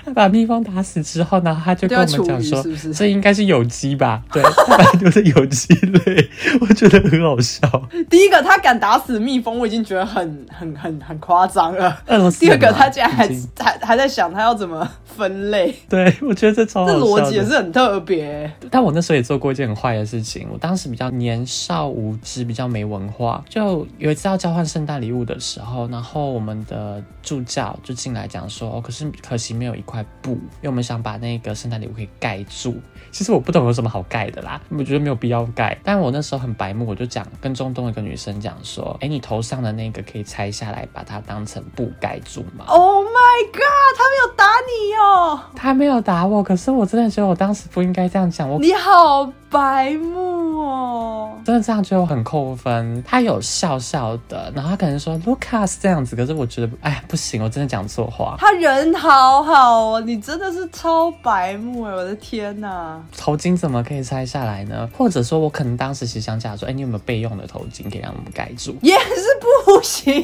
[0.05, 4.22] 他 把蜜蜂打死之后，然后他就跟我们讲说，是不是这应该是有机吧？
[4.31, 4.42] 对，
[5.00, 6.29] 就是有机类，
[6.61, 7.59] 我觉得很好笑。
[8.11, 11.98] 第一个他敢打死蜜蜂，我已经觉得很很很很夸张了。
[12.05, 13.26] 嗯第二个，他竟然还
[13.59, 18.50] 还还在想他要怎么分类，对，我觉得这这逻辑也是很特别。
[18.70, 23.42] 但我那时候也做过一件很坏的事情，我当时比较年少无知，比较没文化。
[23.48, 32.81] 就有一次要交换圣诞礼物的时候，然后我们的助教就进来讲说，哦，可是可惜没有一块布，因为我们想把那个圣诞礼物给盖住。
[33.11, 35.79] 其实我不懂有什么好盖的啦，我觉得没有必要盖。
[35.83, 43.62] 但我那时候很白目，我就讲跟中东的一个女生讲说，哎，你头上的那个可以拆下来，把它当成布盖住吗？Oh my god！
[43.97, 51.32] 他没有打你哦，他没有打我，可是我真的觉得我当时不应该这样讲，我你好白目哦。
[51.44, 53.02] 真的这样觉得我很扣分。
[53.06, 58.37] 他有笑笑的，然后他可能说 Lucas 这样子，可是我觉得哎不行，我真的讲错话。
[58.38, 61.92] 他人好好哦，你真的是超白目哎！
[61.92, 63.00] 我的天哪！
[63.16, 64.88] 头巾怎么可以拆下来呢？
[64.96, 68.76] 或者说我可能当时其实想假说，哎，你有没有备用的头巾可以让我们盖住？
[68.82, 69.22] 也是
[69.64, 70.20] 不行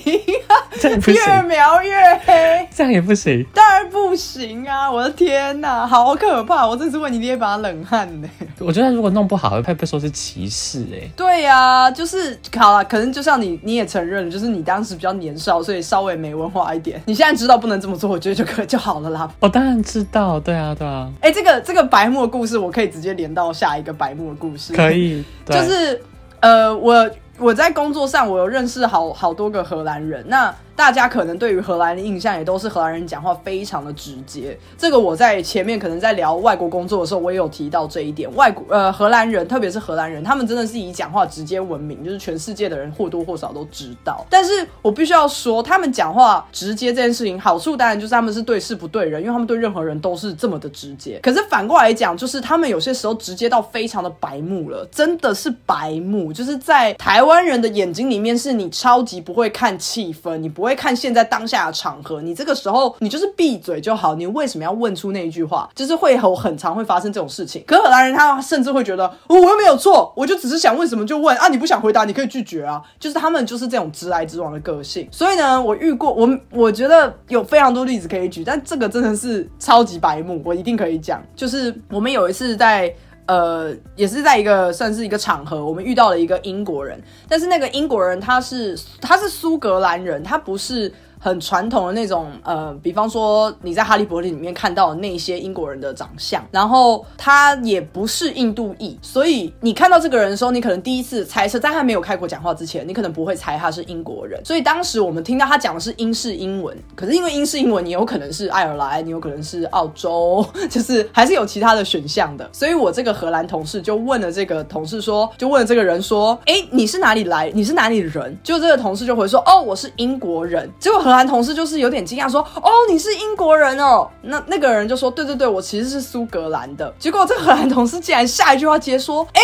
[0.49, 1.93] 啊， 这样不越，描越
[2.25, 3.47] 黑，这样也不行。
[3.55, 4.91] 当然不行啊！
[4.91, 6.67] 我的天哪，好可怕！
[6.67, 8.29] 我真是为你捏一把冷汗呢。
[8.59, 17.01] 我觉得如果弄不好会被说是歧视哎、对呀、就是好了，可能就像你，你也承认了，就是你当时比较年少，所以稍微没文化一点。
[17.07, 19.31] 你现在知道不能这么做，我觉得就可就好了啦。
[19.41, 24.73] 我当然知道，对啊对啊，哎、这个这个白目的故事，我可以直接连到下一个白目的故事。
[24.73, 26.01] 可，以，对就是
[26.41, 30.25] 呃，我我在工作上，我有认识好好多个荷兰人。
[30.29, 34.59] 那大家可能对于荷兰的印象也都是荷兰人讲话非常的直接。
[34.77, 38.33] 这个我在前面可能在聊外国工作的时候，我也有提到这一点。
[38.35, 44.25] 外国呃荷兰人，特别是荷兰人，他们真的是以讲话直接闻名，就是全世界的人或多或少都知道。
[44.31, 51.21] 但是我必须要说，他们讲话直接这件事情，好处当然就是他们是对事不对人，因为他们对任何人都是这么的直接。
[51.23, 65.69] 可是反过来讲，就是他们有些时候直接到非常的白目了，真的是白目，就是在台湾人的眼睛里面，是你超级不会看气氛，你不我会看现在当下的场合，你这个时候你就是闭嘴就好，你为什么要问出那一句话？
[65.75, 67.65] 就是会有很常会发生这种事情。
[67.67, 75.09] 可荷兰人他甚至会觉得，哦我又没有错，我就只是想问什么就问啊，你不想回答你可以拒绝啊，就是他们就是这种直来直往的个性。
[75.11, 81.21] 所以呢，我遇过我我觉得有非常多例子可以举，但这个真的是超级白目，我一定可以讲。
[81.35, 82.95] 就是我们有一次在。
[83.27, 90.93] 呃，也是在一个算是一个场合，我们遇到了一个英国人，但是那个英国人他是他是苏格兰人，他不是
[91.25, 104.45] 很传统的那种呃，比方说你在《哈利波特》里面看到的那些英国人的长相，然后他也不是印度裔，所以你看到这个人的时候，你可能第一次猜测，在他没有开口讲话之前，你可能不会猜他是英国人。
[104.45, 112.51] 所以当时我们听到他讲的是英式英文，可是因为英式英文，你有可能是爱尔兰，你有可能是澳洲，就是还是有其他的选项的。
[112.53, 117.49] 所以我这个荷兰同事就问了这个同事说，就问了这个人说，哎，你是哪里来？
[117.55, 118.37] 你是哪里人？
[118.43, 120.69] 就这个同事就回说，哦，我是英国人。
[120.81, 124.09] 结果荷荷兰同事就是有点惊讶说，哦，你是英国人哦。
[124.23, 126.93] 那那个人就说，对对对，我其实是苏格兰的。
[126.99, 129.41] 结果这荷兰同事竟然下一句话接说，哎。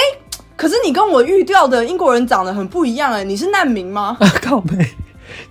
[0.57, 4.17] 可是你跟我预料的英国人长得很不一样哎，你是难民吗？
[4.19, 4.75] 啊 靠背，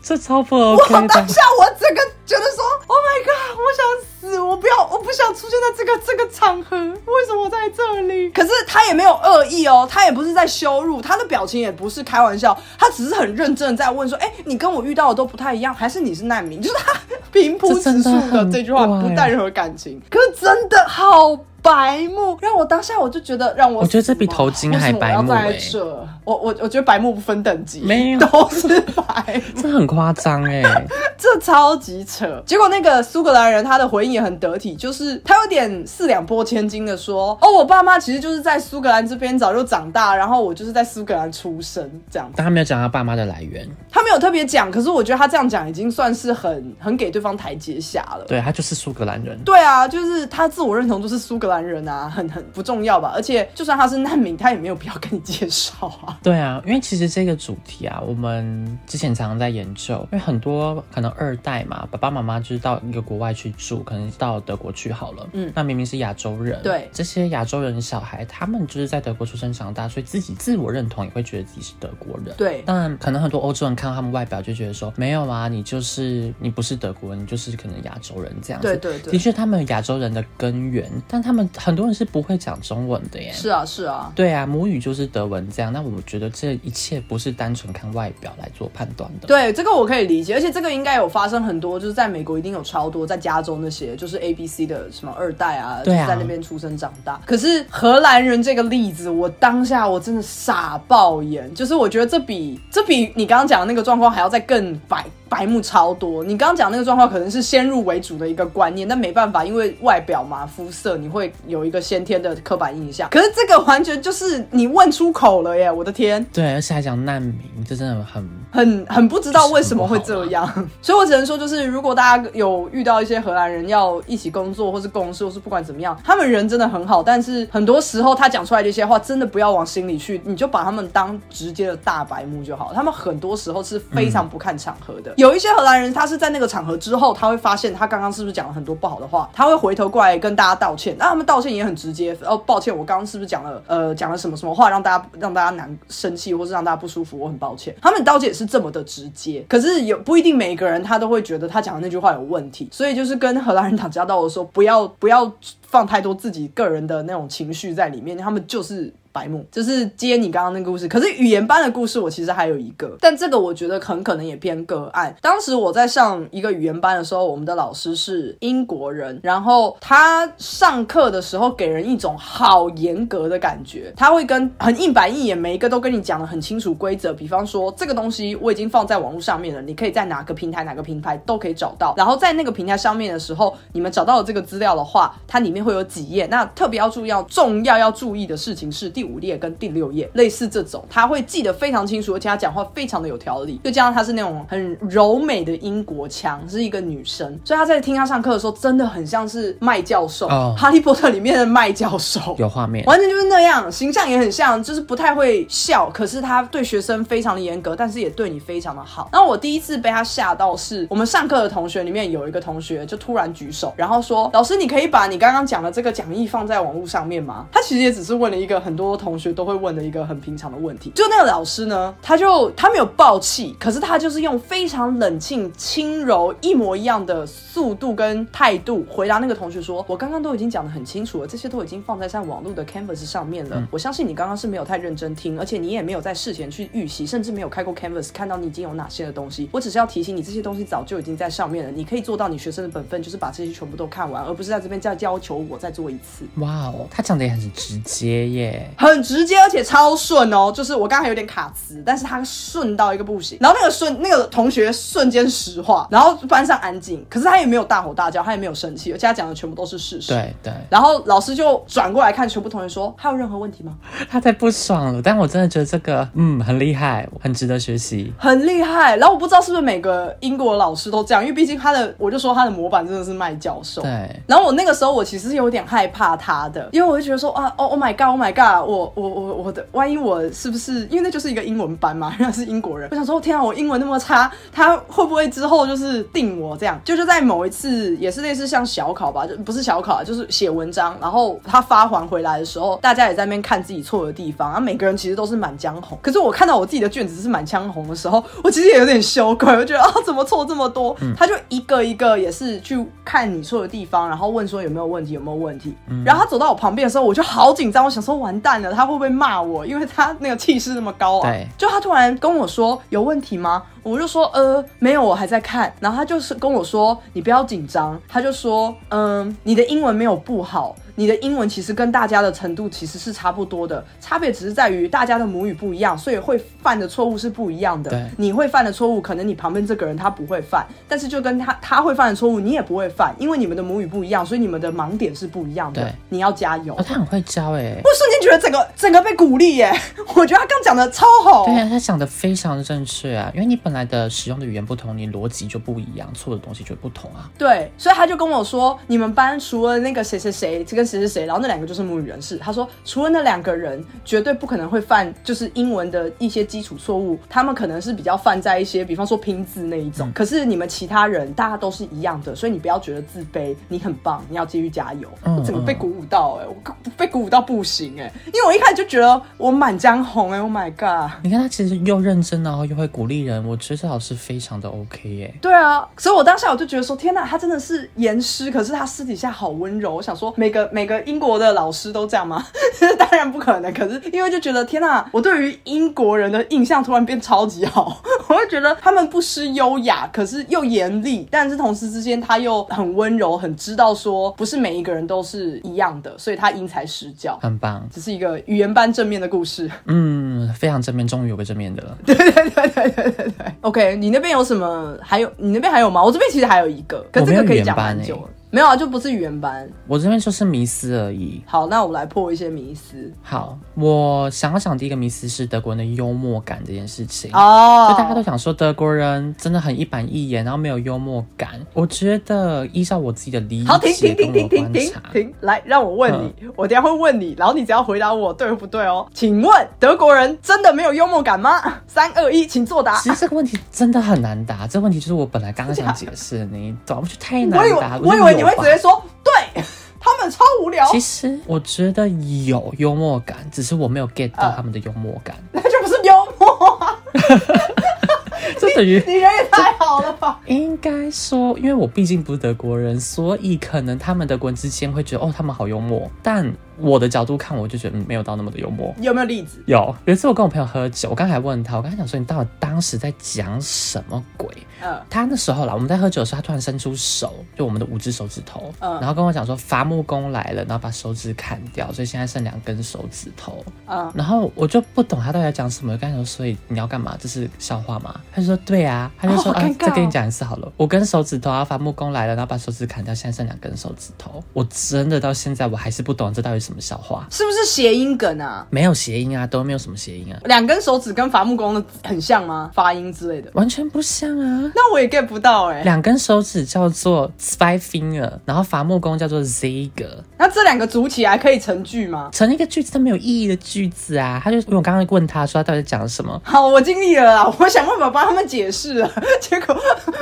[0.02, 1.08] 这超不我 OK 的。
[1.08, 8.30] 当下我整个觉得说，Oh my god，我想死，我不要，我不想出现在这个这个场合，为什么我在这里？
[8.32, 16.62] 可是他也没有恶意哦，他也不是在羞辱，他的表情也不是开玩笑，他只是很认真的在问说，哎、你跟我遇到的都不太一样，还是你是难民？
[16.62, 17.00] 就是他
[17.32, 21.38] 平铺直述的这句话不带任何感情，可是真的好。
[21.68, 25.82] 白目，让我当下我就觉得让我，我觉得这比头巾还白目哎、欸！
[26.24, 28.20] 我我我觉得白目不分等级，没有。
[28.28, 30.64] 都是白目， 这很夸张哎，
[31.18, 32.42] 这超级扯。
[32.46, 48.26] 结果那个苏格兰人他的回应也很得体，就是他有点四两拨千斤的说：“哦，我爸妈其实就是在苏格兰这边早就长大，然后我就是在苏格兰出生这样。”但他没有讲他爸妈的来源，他没有特别讲，可是我觉得他这样讲已经算是很很给对方台阶下了。
[48.28, 53.12] 对他就是苏格兰人，对啊，就是他自我认同就是苏格兰人啊，很很不重要吧？
[53.16, 56.20] 而且就算他是难民，他也没有必要跟你介绍啊。
[56.22, 72.64] 对啊，因为其实这个主题啊，我们之前常常在研究，因为很多可能二代嘛，爸爸妈妈就是到一个国外去住，可能到德国去好了，嗯，那明明是亚洲人，对这些亚洲人小孩，他们就是在德国出生长大，所以自己自我认同也会觉得自己是德国人，对。
[72.66, 78.68] 但，可能很多欧洲人看到他们外表就觉得说，没有啊，你就是你不是德国人，你就是可能亚洲人这样子。
[78.68, 83.32] 对对对，的确，他们有亚洲人的根源，但他们很多人是不会讲中文的耶。
[83.32, 85.72] 是啊，是啊，对啊，母语就是德文这样。
[85.72, 89.28] 那我觉得这一切不是单纯看外表来做判断的。
[89.28, 97.22] 对，这个我可以理解，而且这个应该有发生很多，就是在美国一定有超多，在加州那些就是 A B C 的什么二代啊，对啊就是在那边出生长大。
[97.26, 105.06] 可是荷兰人这个例子，我当下我真的傻爆眼，就是我觉得这比这比你刚刚讲的那个状况还要再更白。
[105.30, 113.10] 白目超多，你刚刚讲那个状况可能是先入为主的一个观念，但没办法，因为外表嘛，肤色你会有一个先天的刻板印象。
[113.10, 116.26] 可是这个完全就是你问出口了耶，我的天！
[116.34, 120.48] 对，而且还讲难民，这真的很很很不知道为什么会这样，
[120.82, 132.72] 所以我只能说，就是如果大家有遇到一些荷兰人要一起工作，或是共事，或是不管怎么样，他们人真的很好，但是很多时候他讲出来的一些话，真的不要往心里去，你就把他们当直接的大白目就好。
[132.74, 135.14] 他们很多时候是非常不看场合的。
[135.18, 140.96] 有一些荷兰人，他是在那个场合之后，他会发现他刚刚是不是讲了很多不好的话，他会回头过来跟大家道歉。
[141.00, 147.76] 那他们道歉也很直接，哦，抱歉，我刚刚是不是讲了呃讲了什么什么话，让大家让大家难生气，或是让大家不舒服，我很抱歉。
[147.82, 155.32] 他们道歉也是这么的直接，可是有不一定每一个人他都会觉得他讲的那句话有问题，所以就是跟荷兰人打交道的时候，不要不要
[155.64, 158.94] 放太多自己个人的那种情绪在里面，他们就是。
[159.18, 165.16] 白目就是接你刚刚那个故事，可是语言班的故事我其实还有一个，但这个我觉得很可能也偏个案。
[165.22, 202.86] 当时我在上一个语言班的时候，我们的老师是英国人，然后他上课的时候给人一种好严格的感觉，他会跟很硬板硬眼，每一个都跟你讲的很清楚规则，比方说这个东西我已经放在网络上面了，你可以在哪个平台哪个平台都可以找到，然后在那个平台上面的时候，你们找到了这个资料的话，它里面会有几页，那特别要注意要重要要注意的事情是第五页跟第六页，类似这种，他会记得非常清楚，而且他讲话非常的有条理，又加上他是那种很柔美的英国腔，是一个女生，所以他在听他上课的时候，真的很像是麦教授，哦哈利波特里面的麦教授，有画面。
[202.86, 209.10] 完全就是那样，形象也很像，就是不太会笑，可是他对学生非常的严格，但是也对你非常的好。
[209.12, 220.92] 然后我第一次被他吓到是，我们上课的同学里面有一个同学就突然举手，然后说：“老师，你可以把你刚刚讲的这个讲义放在网络上面吗？”他其实也只是问了一个很多同学都会问的一个很平常的问题。
[220.96, 233.68] 就那个老师呢，他就他没有爆气，可是他就是用非常冷静、轻柔、一模一样的速度跟态度回答那个同学说：“我刚刚都已经讲得很清楚了，这些都已经放在上网络的 Canvas 上面了。
[233.72, 239.50] 我相信你刚刚是没有太认真听，而且你也没有在事前去预习，甚至没有开过 Canvas 看到你已经有哪些的东西。
[239.52, 241.72] 我只是要提醒你，这些东西早就已经在上面了。
[241.72, 248.70] 你可以做到你学生的本分，就是把这些全部都看完，而不是在这边再要求我再做一次。”哇哦，他讲的也很直接耶。
[248.78, 250.52] 很直接，而且超顺哦。
[250.52, 253.38] 就是我刚刚还有点卡词，但是他顺到一个不行。
[253.42, 260.10] 然后那个瞬，那个同学瞬间石化，然后班上安静，可是他也没有大吼大叫，他也没有生气，而且他讲的全部都是事实。
[260.10, 263.74] 对对，然后老师就转过来看全部同学说：“还有任何问题吗
[264.10, 265.02] 他太不爽了。
[265.02, 268.96] 但我真的觉得这个，嗯，很厉害，很值得学习。？”很厉害。
[268.98, 273.82] 然后我不知道是不是每个英国老师都这样，因为毕竟他的，我就说他的模板真的是麦教授。
[273.82, 286.80] 对，然后我那个时候我其实是有点害怕他的，因为我就觉得说啊，Oh oh my god，Oh my god，我我我我的，万一我是不是因为那就是一个英文班嘛，因为他是英国人，我想说天啊，我英文那么差，他会不会之后就是定我这样？
[286.84, 300.96] 就是在某一次也是类似像小考吧，就不是小考啊，就是写文章，然后他发还回来的时候，大家也在那边看自己错的地方，然后每个人其实都是满江红，可是我看到我自己的卷子是满江红的时候，我其实也有点羞愧，我觉得啊怎么错这么多？
[301.16, 305.74] 他就一个一个也是去看你错的地方，然后问说有没有问题，有没有问题。
[306.06, 309.66] 然后他走到我旁边的时候，我就好紧张，我想说完蛋了，他会不会骂我？
[309.66, 311.30] 因为他那个气势那么高啊。
[311.30, 313.64] 对就他突然跟我说有问题吗？
[313.88, 315.74] 我就说呃没有，我还在看。
[315.80, 320.76] 然后他就是跟我说你不要紧张，他就说嗯你的英文没有不好。
[321.00, 327.92] 你的英文其实跟大家的程度其实是差不多的，差别只是在于大家的母语不一样，所以会犯的错误是不一样的。
[327.92, 335.94] 对你会犯的错误，可能你旁边这个人他不会犯，但是就跟他他会犯的错误，你也不会犯，因为你们的母语不一样，所以你们的盲点是不一样的对。
[336.10, 336.74] 你要加油。
[336.74, 339.72] 哦，他很会教哎、我瞬间觉得整个整个被鼓励耶！
[340.16, 341.46] 我觉得他刚讲的超好。
[341.46, 347.30] 对啊，他讲的非常正确啊，因为你本来的使用的语言不同，你逻辑就不一样，错的东西就不同啊。
[347.38, 352.38] 对，所以他就跟我说，你们班除了那个谁谁谁，这跟谁谁谁，然后那两个就是母语人士。
[352.38, 360.12] 他说，除了那两个人，绝对不可能会犯就是英文的一些基础错误，他们可能是比较犯在一些，比方说拼字那一种。
[360.14, 365.10] 可是你们其他人，大家都是一样的，所以你不要觉得自卑，你很棒，你要继续加油。
[365.24, 366.56] 嗯我怎么被鼓舞到哎、我
[366.98, 371.12] 被鼓舞到不行哎、因为我一开始就觉得我满江红哎、o h my god。
[371.24, 379.96] 你看他其实又认真，然后又会鼓励人，我觉得这老师非常的 OK 耶、对啊，所以我当下我就觉得说，天呐，他真的是严师，可是他私底下好温柔。
[379.96, 382.46] 我想说，每个每个英国的老师都这样吗？
[382.98, 383.74] 当然不可能。
[383.74, 397.38] 可是因为就觉得，天呐，我对于英国人的印象突然变超级好， 我会觉得他们不失优雅，可是又严厉，但是同时之间他又很温柔，很知道说不是每一个人都是一样的，所以他因材施教。
[397.42, 397.88] 很棒。
[397.94, 399.70] 这是一个语言班正面的故事。
[399.86, 401.98] 嗯，非常正面，终于有个正面的了。
[402.06, 403.47] 对对对对对对对。
[403.62, 404.98] OK，你那边有什么？
[405.02, 406.04] 还有你那边还有吗？
[406.04, 408.30] 我这边其实还有一个，可这个可以讲蛮久了。
[408.50, 409.70] 没有啊，就不是语言班。
[409.88, 411.42] 我这边就是迷思而已。
[411.46, 413.12] 好，那我来破一些迷思。
[413.22, 417.30] 好，我想要想第一个迷思是德国人的幽默感这件事情。
[417.34, 421.50] 哦，就大家都想说德国人真的很一板一眼，然后没有幽默感。
[421.74, 429.06] 我觉得依照我自己的理解好，停停停停停停，停，来让我问你，我等一下会问你，然后你只要回答我对不对哦。
[429.14, 431.62] 请问德国人真的没有幽默感吗？
[431.86, 432.98] 三二一，请作答。
[433.02, 437.98] 其实这个问题真的很难答，这个问题就是我本来刚刚想解释的那一段，我觉得太难我以为答。
[437.98, 439.64] 我以为你会直接说对，
[440.00, 445.36] 他们超无聊，其实我觉得有幽默感，只是我没有 get 呃到他们的幽默感。
[445.52, 447.00] 那就不是幽默啊！
[448.60, 450.40] 这等于你人也太好了吧？
[450.46, 456.10] 应该说，因为我毕竟不是德国人，所以可能他们德国人之间会觉得哦，他们好幽默。
[456.24, 458.94] 但我的角度看，我就觉得、嗯、没有到那么的幽默。
[459.02, 459.62] 有没有例子？
[459.66, 464.48] 有有一次我跟我朋友喝酒，我刚才问他，我刚才讲说你到底当时在讲什么鬼？
[464.84, 473.66] 嗯他那时候啦，我们在喝酒的时候，他突然伸出手，就我们的五只手指头，嗯然后跟我讲说伐木工来了，然后把手指砍掉，所以现在剩两根手指头。
[473.88, 477.18] 嗯，然后我就不懂他到底在讲什么，我跟他说，所以你要干嘛？
[477.20, 478.20] 这是笑话吗？
[478.32, 484.44] 他就说对啊，他就说、啊再跟你讲一次好了，五根手指头啊，伐木工来了，然后把手指砍掉，现在剩两根手指头。
[484.54, 488.68] 我真的到现在我还是不懂这到底什么笑话，是不是谐音梗啊？
[488.70, 492.70] 没有谐音啊，都没有什么谐音啊，两根手指跟伐木工的很像吗？
[492.74, 493.50] 发音之类的？
[493.54, 494.72] 完全不像啊。
[494.76, 502.30] 那我也 get 不到哎、两根手指叫做 zwei finger，然后伐木工叫做 Ziger，那这两个组起来可以成句吗？
[502.34, 504.42] 成一个句子都没有意义的句子啊。
[504.44, 509.10] 他就因为我刚刚问他说他到底讲什么，好，我尽力了啦，我想办法帮他们解释了，
[509.40, 509.76] 结果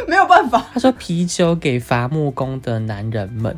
[0.07, 0.63] 没有办法。
[0.73, 3.55] 他说啤酒给伐木工的男人们。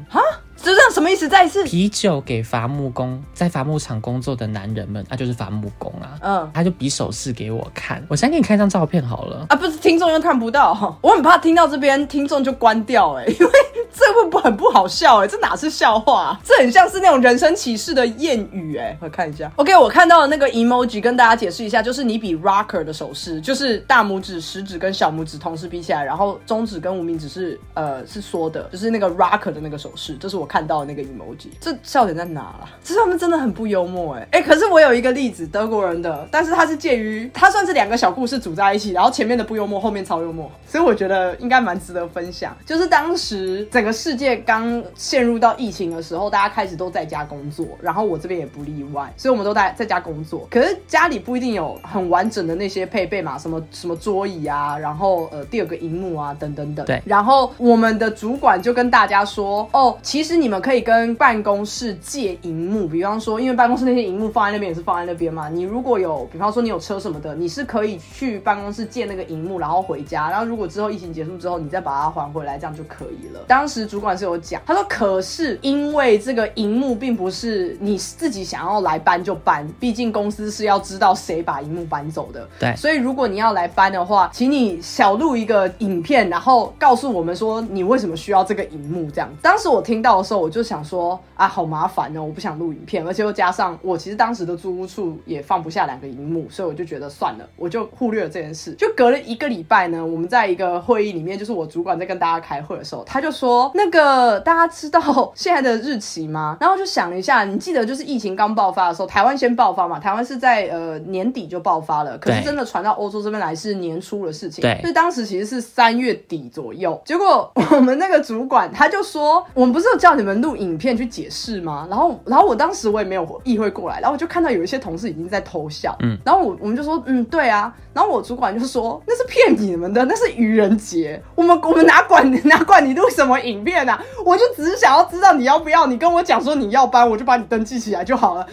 [0.59, 1.29] 这这样什么意思？
[1.29, 1.63] 再一次。
[1.63, 6.17] 啤酒给伐木工，在伐木场工作的男人们，那、就是伐木工啊。
[6.21, 9.45] 嗯他就比手势给我看，我先给你看一张照片好了。
[9.49, 13.51] 啊，不是听众又看不到，我很怕听到这边听众就关掉哎、因为
[13.93, 16.41] 这会不很不好笑哎、这哪是笑话、啊？
[16.43, 31.49] 这很像是那种人生启示的谚语哎、我看一下，OK，我看到的那个 emoji 跟大家解释一下，就是你比 rocker 的手势，就是大拇指、食指跟小拇指同时比起来，然后中指跟无名指是呃是缩的，就是那个 rocker 的那个手势，这是我看到的那个 emoji。
[31.59, 32.69] 这笑点在哪啦？
[32.83, 42.55] 这他们真的很不幽默哎、哎、可是我有一个例子，德国人的，但是他是介于他算是两个小故事组在一起，然后前面的不幽默，后面超幽默，所以我觉得应该蛮值得分享。
[42.65, 50.47] 就是当时整个世界刚陷入到疫情的时候，大家开始都在家工作，然后我这边也不例外，所以我们都在在家工作。
[50.49, 56.85] 可是家里不一定有很完整的那些配备嘛，什么什么桌椅啊，然后呃第二个荧幕啊等等等。
[56.85, 73.41] 对然后我们的主管就跟大家说，哦，其实你们可以跟办公室借荧幕，比方说，因为办公室那些荧幕放在那边也是放在那边嘛，你如果有，比方说你有车什么的，你是可以去办公室借那个荧幕，然后回家，然后如果之后疫情结束之后，你再把它还回来，这样就可以了。
[73.47, 89.07] 当时主管是有讲，他说，可是因为这个荧幕并不是你自己想要来搬就搬，毕竟公司是要知道谁把荧幕搬走的，对所以如果你要来搬的话，请你小录一个影片，然后告诉我们说你为什么需要这个荧幕。
[89.13, 98.73] 这样，当时我听到的时候，我就想说啊，好麻烦哦，我不想录影片，而且又加上我其实当时的租屋处也放不下两个荧幕，所以我就觉得算了，我就忽略了这件事。
[98.73, 106.57] 就隔了一个礼拜呢，我们在一个会议里面，就是我主管在跟大家开会的时候，他就说那个大家知道现在的日期吗？
[106.59, 116.99] 然后就想了一下，你记得就是疫情刚爆发的时候，台湾先爆发嘛，台湾是在呃年底就爆发了，可是真的传到欧洲这边来是年初的事情，对所以当时其实是三月底左右。
[117.05, 121.87] 结果我们那个主管他就说，我们不是有叫你们录影片去解释吗？
[121.89, 134.01] 然后，然后我当时我也没有意会过来，然后我就看到有一些同事已经在偷笑，嗯，然后我我们就说，嗯，对啊，然后我主管就说，那是骗你们的，那是愚人节，我们我们哪管你 哪管你录什么影片啊？
[134.25, 138.45] 我就只是想要知道你要不要，你跟我讲说你要搬，我就把你登记起来就好了。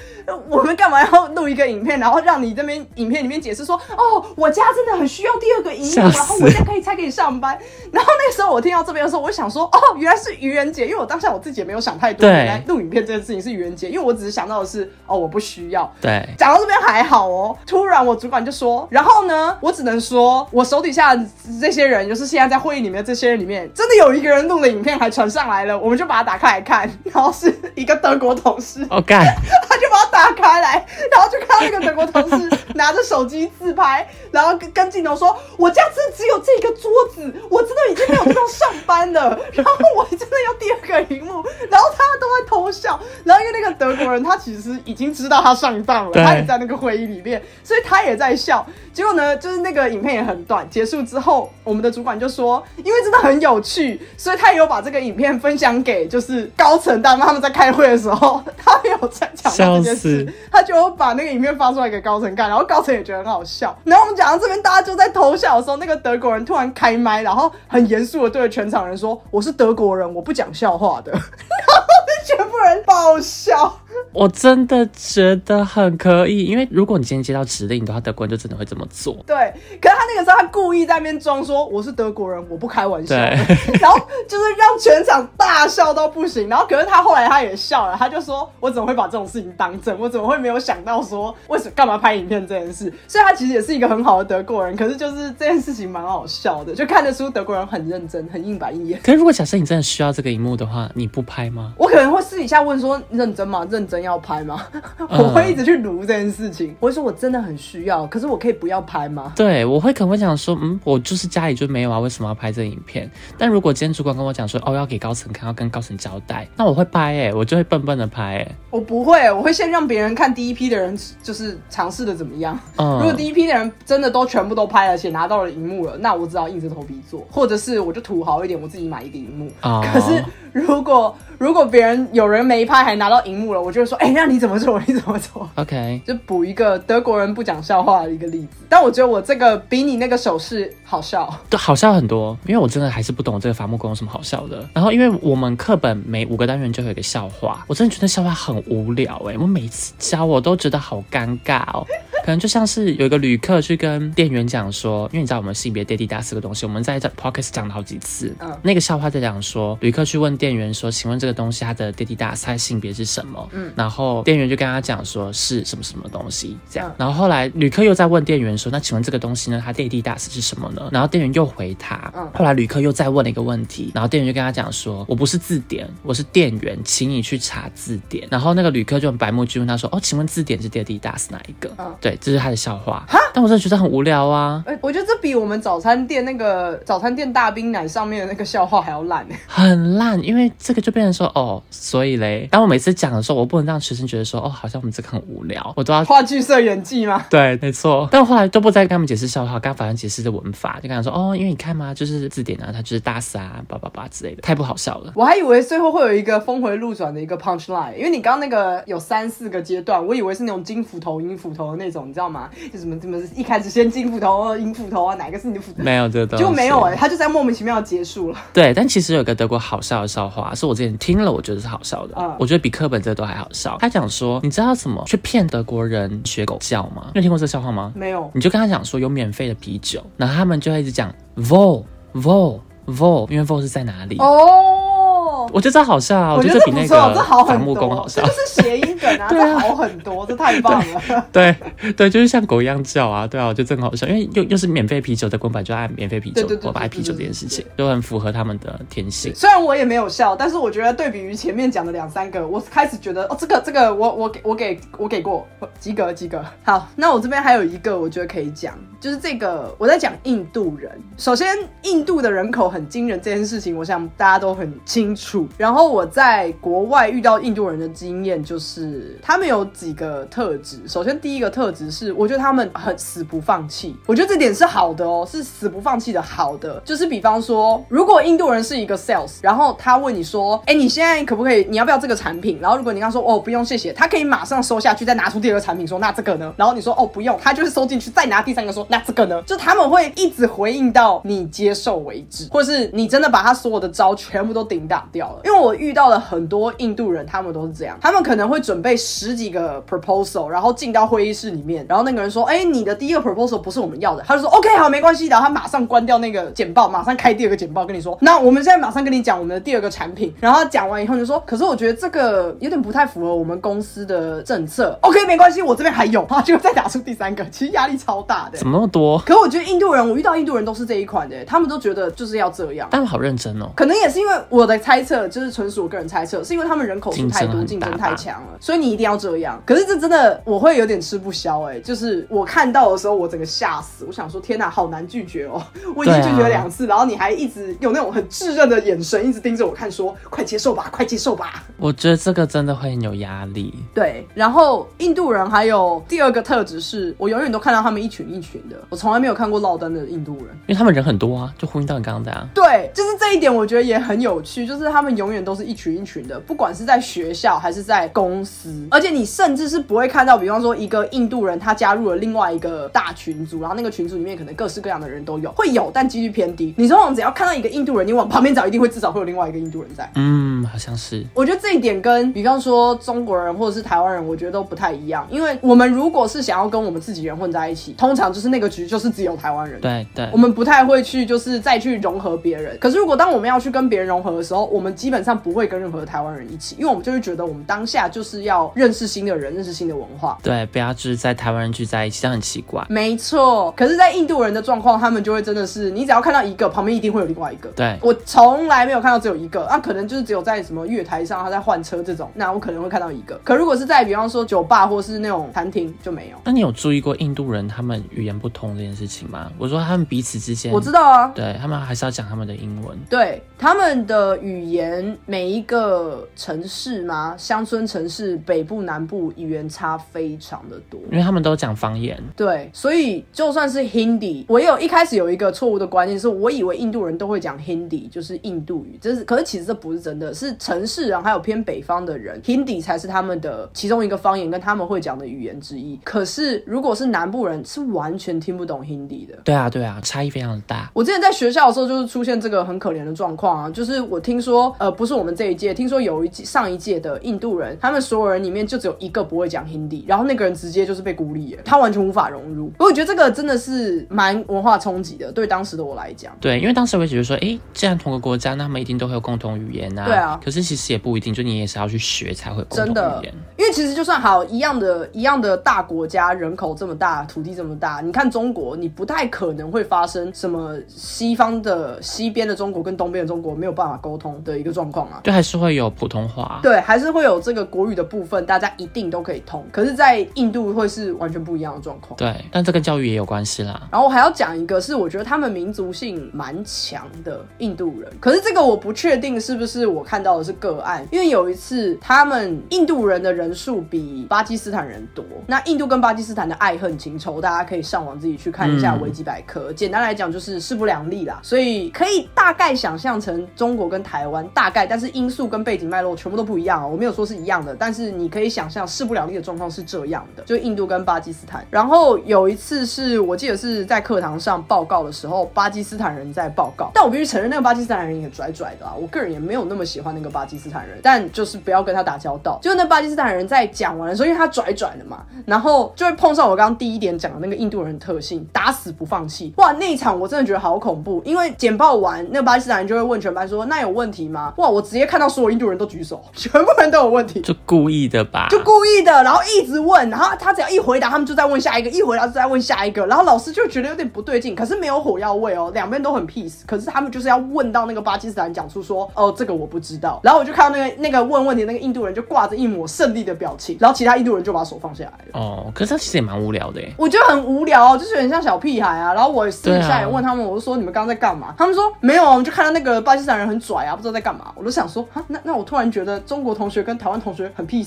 [0.49, 7.59] 我们干嘛要录一个影片，然后让你这边影片里面解释说，哦，我家真的很需要第二个荧幕，然后我现在可以才可以上班。
[7.93, 12.31] 然后那个时候我听到这边的时候，我想说，哦，原来是愚人节，因为我当下我自己也没有想太多，对。
[12.31, 15.93] 原来录影片这件事情是愚人节，因为我只是想到的是，哦，我不需要。
[16.01, 21.15] 对，讲到这边还好哦，突然我主管就说，然后呢，我只能说，我手底下
[21.61, 29.25] 这些人，就是现在在会议里面的这些人里面，真的有一个人录了影片还传上来了，我们就把它打开来看，然后是一个德国同事，哦干，
[29.69, 39.37] 他就把它打开来，然后就看到那个德国同事拿着手机自拍，然后跟跟镜头说：“我家真只有这个桌子，我真的已经没有地方上班了。
[39.53, 43.01] 然后我真的要第二个荧幕。”然后他都在偷笑。
[43.25, 48.65] 然后因为那个德国人他其实已经知道他上当了，他也在那个会议里面，所以他也在笑。
[48.93, 63.75] 结果呢，就是那个影片也很短，结束之后，我们的主管就说，因为真的很有趣，所以他也有把这个影片分享给就是高层大妈他们在开会的时候，他没有在讲到这件事是， 他就把那个影片发出来给高层看，然后高层也觉得很好笑。
[63.85, 71.13] 然后我们讲到这边，大家就在偷笑的时候，那个德国人突然开麦，然后很严肃的对着全场人说：“我是德国人，我不讲笑话的。”
[72.25, 73.79] 全部人爆笑。
[74.13, 79.17] 我真的觉得很可以，因为如果你今天接到指令的话，德国人就真的会这么做。
[79.27, 79.37] 对，
[79.81, 83.15] 可是他那个时候他故意在那边装说我是德国人，我不开玩笑
[83.81, 83.99] 然后
[84.29, 86.49] 就是让全场大笑到不行。
[86.49, 89.97] 然后可是他后来他也笑了，他就说我怎么会把这种事情当真？
[89.99, 92.93] 我怎么会没有想到说为什么干嘛拍影片这件事？
[93.07, 99.01] 所以他其实也是一个很好的德国人，可是就是这件事情蛮好笑的，就看得出德国人很认真，很硬板硬眼。
[99.03, 101.73] 可是如果假设你真的需要这个荧幕的话，你不拍吗？
[101.79, 103.67] 我可能会私底下问说认真吗？
[103.71, 104.67] 认真要拍吗？
[105.11, 106.75] 我会一直去撸这件事情。
[106.81, 109.33] 我会说我真的很需要，可是我可以不要拍吗？
[109.37, 113.11] 对，我会可能会想说，嗯，我就是家里就没有啊，为什么要拍这影片？
[113.39, 122.59] 但如果今天主管跟我讲说，哦，要给高层看，要跟高层交代，那我会拍哎、我就会笨笨的拍哎、我不会，我会先让别人看第一批的人就是尝试的怎么样。
[122.77, 129.51] 嗯，如果第一批的人真的都全部都拍了，而且拿到了荧幕了，那我只好硬着头皮做，或者是我就土豪一点，我自己买一个荧幕。
[129.63, 134.81] 哦可是如果如果别人有人没拍还拿到荧幕了，我就会说，哎、那你怎么做？
[134.87, 138.49] 你怎么做？OK，就补一个德国人不讲笑话的一个例子。
[138.69, 141.33] 但我觉得我这个比你那个手势好笑。
[141.49, 144.69] 对，好笑很多，因为我真的还是不懂这个伐木工有什么好笑的。
[144.73, 151.87] 然后，因为我们课本每五个单元就有一个笑话，我真的觉得笑话很无聊哎、我每次教我都觉得好尴尬哦。
[152.25, 158.35] 可能就像是有一个旅客去跟店员讲说，因为你知道我们性别爹地大四个东西，我们在这 podcast 讲了好几次。
[158.41, 163.49] 嗯那个笑话在讲说，旅客去问店员说，请问这个东西它的爹地大它的性别是什么？
[163.53, 166.91] 嗯，然后店员就跟他讲说是什么什么东西这样。
[166.91, 170.91] 嗯然后后来旅客又在问店员说，那请问这个东西呢，它爹地大是什么呢？
[170.93, 172.13] 然后店员又回他。
[172.15, 178.29] 嗯后来旅客又再问了一个问题，然后店员就跟他讲说，我不是字典，我是店员，请你去查字典。
[178.31, 181.71] 然后那个旅客就很白目，就问他说，哦，请问字典是爹地大是哪一个？
[181.79, 183.05] 嗯对，这是他的笑话。
[183.09, 184.63] 哈但我真的觉得很无聊啊。
[184.67, 189.39] 哎、我觉得这比我们早餐店那个早餐店大冰奶上面的那个笑话还要烂哎。
[189.47, 197.25] 很烂，因为这个就变成说哦，所以嘞，当我每次讲的时候，我不能让学生觉得说哦，好像我们这个很无聊，我都要话剧社演技吗？
[197.31, 198.09] 对，没错。
[198.11, 205.13] 但我后来都不再跟他们解释笑话，跟他反正解释的文法，就跟他说哦，因为你看嘛，就是字典啊，它就是大死啊，叭叭叭之类的，太不好笑了。
[205.15, 212.51] 我还以为最后会有一个峰回路转的一个 punch line，因为你刚刚那个有三四个阶段，我以为是那种金斧头、银斧头的那种，你知道吗？
[212.73, 215.83] 就什么什么一开始先金斧头、银斧头啊，哪个是你的斧头？
[215.83, 218.39] 没有这个就没有哎、他就在莫名其妙地结束了。
[218.53, 222.15] 对，但其实有个德国好笑的笑话，是我之前听了，我觉得是好笑的。
[222.17, 223.77] 嗯我觉得比课本这都还好笑。
[223.79, 227.09] 他讲说，你知道怎么去骗德国人学狗叫吗？
[227.13, 227.93] 你有听过这个笑话吗？
[227.95, 231.85] 没有，你就跟他讲说有免费的啤酒，然后他们就会一直讲 vol
[232.15, 234.17] vol vol，因为 vol 是在哪里？
[234.19, 235.51] 哦。
[235.53, 238.33] 我觉得这好笑啊，我觉觉得比那得这不错，这个伐木工，好笑这就。
[238.33, 241.27] 是谐音梗啊，这好很多，这太棒了。
[241.31, 241.55] 对
[241.97, 249.35] 对，就是像狗一样叫啊，对啊，我觉得真好笑，因为又又是免费啤酒，在公版就爱免费啤酒，我爱啤酒这件事情，就很符合他们的天性。
[249.35, 255.47] 虽然我也没有笑，但是我觉得对比于前面讲的两三个，我开始觉得哦，这个这个我我给我给我给过
[255.79, 256.45] 及格及格。
[256.63, 260.91] 好，那我这边还有一个我觉得可以讲，就是这个我在讲印度人。
[261.17, 261.49] 首先，
[261.83, 265.49] 印度的人口很惊人这件事情，我想大家都很清楚。
[265.57, 270.79] 然后我在国外遇到印度人的经验，就是他们有几个特质。
[270.87, 273.97] 首先，第一个特质是，我觉得他们很死不放弃。
[274.07, 276.81] 我觉得这点是好的哦，是死不放弃的好的。
[276.85, 281.67] 就是比方说，如果印度人是一个 sales，然后他问你说：“哎，你现在可不可以？
[281.69, 295.41] 你要不要这个产品？”然后如果你刚说：“哦，不用，谢谢。”他可以马上收下去，再拿出第二个产品说：“那这个呢？”然后你说：“哦，不用。”他就是收进去，再拿第三个说：“那这个呢？”就他们会一直回应到你接受为止，或是你真的把他所有的招全部都顶挡掉了。
[295.45, 314.99] 因为我遇到了很多印度人，他们都是这样，他们可能会准备十几个 proposal，然后进到会议室里面，然后那个人说：“哎，你的第一个 proposal 不是我们要的。”他就说：“OK，好，没关系。”然后他马上关掉那个简报，马上开第二个简报，跟你说：“那我们现在马上跟你讲我们的第二个产品。”然后讲完以后就说：“可是我觉得这个有点不太符合我们公司的政策。
[315.01, 318.59] ”OK，没关系，我这边还有，然后就再打出第三个，其实压力超大的。
[318.59, 319.19] 怎么那么多？
[319.21, 322.87] 可我觉得印度人，我遇到印度人都是这一款的，他们都觉得就是要这样。
[322.91, 323.71] 他们好认真哦。
[323.75, 329.61] 可能也是因为我的猜测，就是纯属我个人猜测，是因为他们人口数太多，竞争太强了，所以你一定要这样。
[329.67, 335.63] 可是这真的我会有点吃不消哎，就是我看到的时候，我整个吓死，我想说天哪，好难拒绝哦。
[335.95, 341.65] 我已经拒绝两次，然后你还一直有那种很炙热的眼神，一直盯着我看，说快接受吧，快接受吧。
[341.77, 343.75] 我觉得这个真的会很有压力。
[343.95, 352.47] 对，然后印度人还有第二个特质是，我永远都看到他们一群一群的，我从来没有看过落单的印度人，因为他们人很多啊，就呼应到你刚刚的啊。
[352.55, 366.75] 对，就是这一点，我觉得也很有趣，就是他们永远都是一群一群的，不管是在学校还是在公司，而且你甚至是不会看到，比方说一个印度人他加入了另外一个大群组，然后那个群组里面可能各式各样的人都有，会有，但几率偏低。
[366.77, 370.11] 你通常只要看到一个印度人，你往旁边找，一定会至少会有另外一个印度人在。
[370.15, 371.25] 嗯，好像是。
[371.35, 379.81] 我觉得这一点跟比方说中国人或者是台湾人，我觉得都不太一样，因为我们如果是想要跟我们自己人混在一起，通常就是那个局就是只有台湾人。
[379.81, 380.29] 对对。
[380.33, 382.77] 我们不太会去就是再去融合别人。
[382.81, 390.39] 可是如果当我们要去跟别人融合的时候，我们基本上不会跟任何的台湾人一起，因为我们就会觉得我们当下就是要认识新的人，认识新的文化。
[390.43, 392.85] 对，不要就是在台湾人聚在一起，这样很奇怪。
[392.89, 393.73] 没错。
[393.77, 397.69] 可是，在印度人的状况，他们就会真的是，你只要看到一个，旁边一定会有另外一个。
[397.71, 397.99] 对。
[398.01, 403.39] 我从来没有看到只有一个，那可能就是只有在什么月台上他在换车这种，那我可能会看到一个。
[403.45, 406.37] 可如果是在比方说酒吧或是那种餐厅就没有。
[406.45, 409.51] 那你有注意过印度人他们语言不通这件事情吗？
[409.59, 412.99] 我说他们彼此之间，我知道啊，对他们还是要讲他们的英文。
[413.09, 417.35] 对他们的语言，每一个城市吗？
[417.39, 422.23] 乡村城市，北部南部语言差非常的多，因为他们都讲方言。
[422.37, 428.99] 对，所以就算是 Hindi，我有一开始有一个错误的观念，是我以为印度人都会讲 Hindi，就是印度语。
[429.01, 435.99] 这是，可是其实这不是真的，是城市人还有偏北方的人，Hindi 才是他们的其中一个方言，跟他们会讲的语言之一。
[436.05, 439.39] 可是如果是南部人，是完全听不懂 Hindi 的。
[439.45, 440.91] 对啊，对啊，差异非常大。
[440.95, 452.71] 我之前在学校的时候，就是出现这个很可怜的状况啊，就是我听说，呃，不是我们这一届，听说有一届上一届的印度人，他们所有人里面就只有一个不会讲 Hindi，然后那个人直接就是被孤立了，他完全无法融入。
[452.79, 456.33] 我觉得这个真的是蛮文化冲击的，对当时的我来讲。
[456.41, 460.05] 对，因为当时我觉得说，哎，既然同个国家，那他们一定都会有共同语言啊。
[460.05, 460.41] 对啊。
[460.45, 463.35] 可是其实也不一定，就你也是要去学才会共同语言。
[463.57, 475.21] 因为其实就算好一样的一样的大国家，人口这么大，土地这么大，你看中国，你不太可能会发生什么西方的西边的中国跟东边的中国没有办法沟通的一个状况啊。
[475.23, 476.61] 对，还是会有普通话。
[476.63, 479.65] 对，还是会有这个国语的部分，大家一定都可以通。
[479.73, 482.17] 可是，在印度会是完全不一样的状况。
[482.17, 483.89] 对，但这跟教育也有关系啦。
[483.91, 488.11] 然后我还要讲一个，是我觉得他们民族性蛮强的印度人。
[488.21, 495.25] 可是这个我不确定是不是我看到的是个案，因为有一次他们印度人的人数比巴基斯坦人多。
[495.47, 499.73] 那印度跟巴基斯坦的爱恨情仇，大家可以上网自己去看一下维基百科。
[499.73, 501.41] 简单来讲，就是势不两立啦。
[501.43, 506.89] 所以可以大概想象成中国跟台湾大概，但是因素跟背景脉络全部都不一样哦。
[506.91, 511.67] 我没有说是一样的，但是是你可以想象势不两立的状况是这样的，就印度跟巴基斯坦。
[511.71, 518.95] 然后有一次是我记得是在课堂上报告的时候，巴基斯坦人在报告，但我必须承认那个巴基斯坦人也拽拽的啊。
[518.99, 522.59] 我个人也没有那么喜欢那个巴基斯坦人，但就是不要跟他打交道。
[522.63, 529.53] 就那巴基斯坦人在讲完的时候，因为他拽拽的嘛，然后就会碰上我刚刚第一点讲的那个印度人的特性，打死不放弃。
[529.57, 537.94] 哇，那一场我真的觉得好恐怖，因为简报完，那个巴基斯坦人就会问全班说：“那有问题吗？”哇，我直接看到所有印度人都举手，全部人都有问题，就故意。
[538.03, 538.49] 意的吧？
[538.51, 555.41] 就故意的，然后一直问，然后他只要一回答，他们就在问下一个，一回答就在问下一个，然后老师就觉得有点不对劲，可是没有火药味哦，两边都很 peace，可是他们就是要问到那个巴基斯坦讲出说，哦，这个我不知道，然后我就看到那个那个问问题那个印度人就挂着一抹胜利的表情，然后其他印度人就把手放下来了。
[555.41, 556.93] 哦，可是他其实也蛮无聊的耶。
[556.97, 559.15] 我觉得很无聊，就是有点像小屁孩啊。
[559.15, 561.55] 然后我私底下也问他们，我就说你们刚刚在干嘛？
[561.57, 564.53] 他们说没有啊，我们就看到那个巴基斯坦人很拽啊，不知道在干嘛。
[564.55, 567.84] 我就想说，哈，那那我突然觉得中国同学跟台湾同学很 peace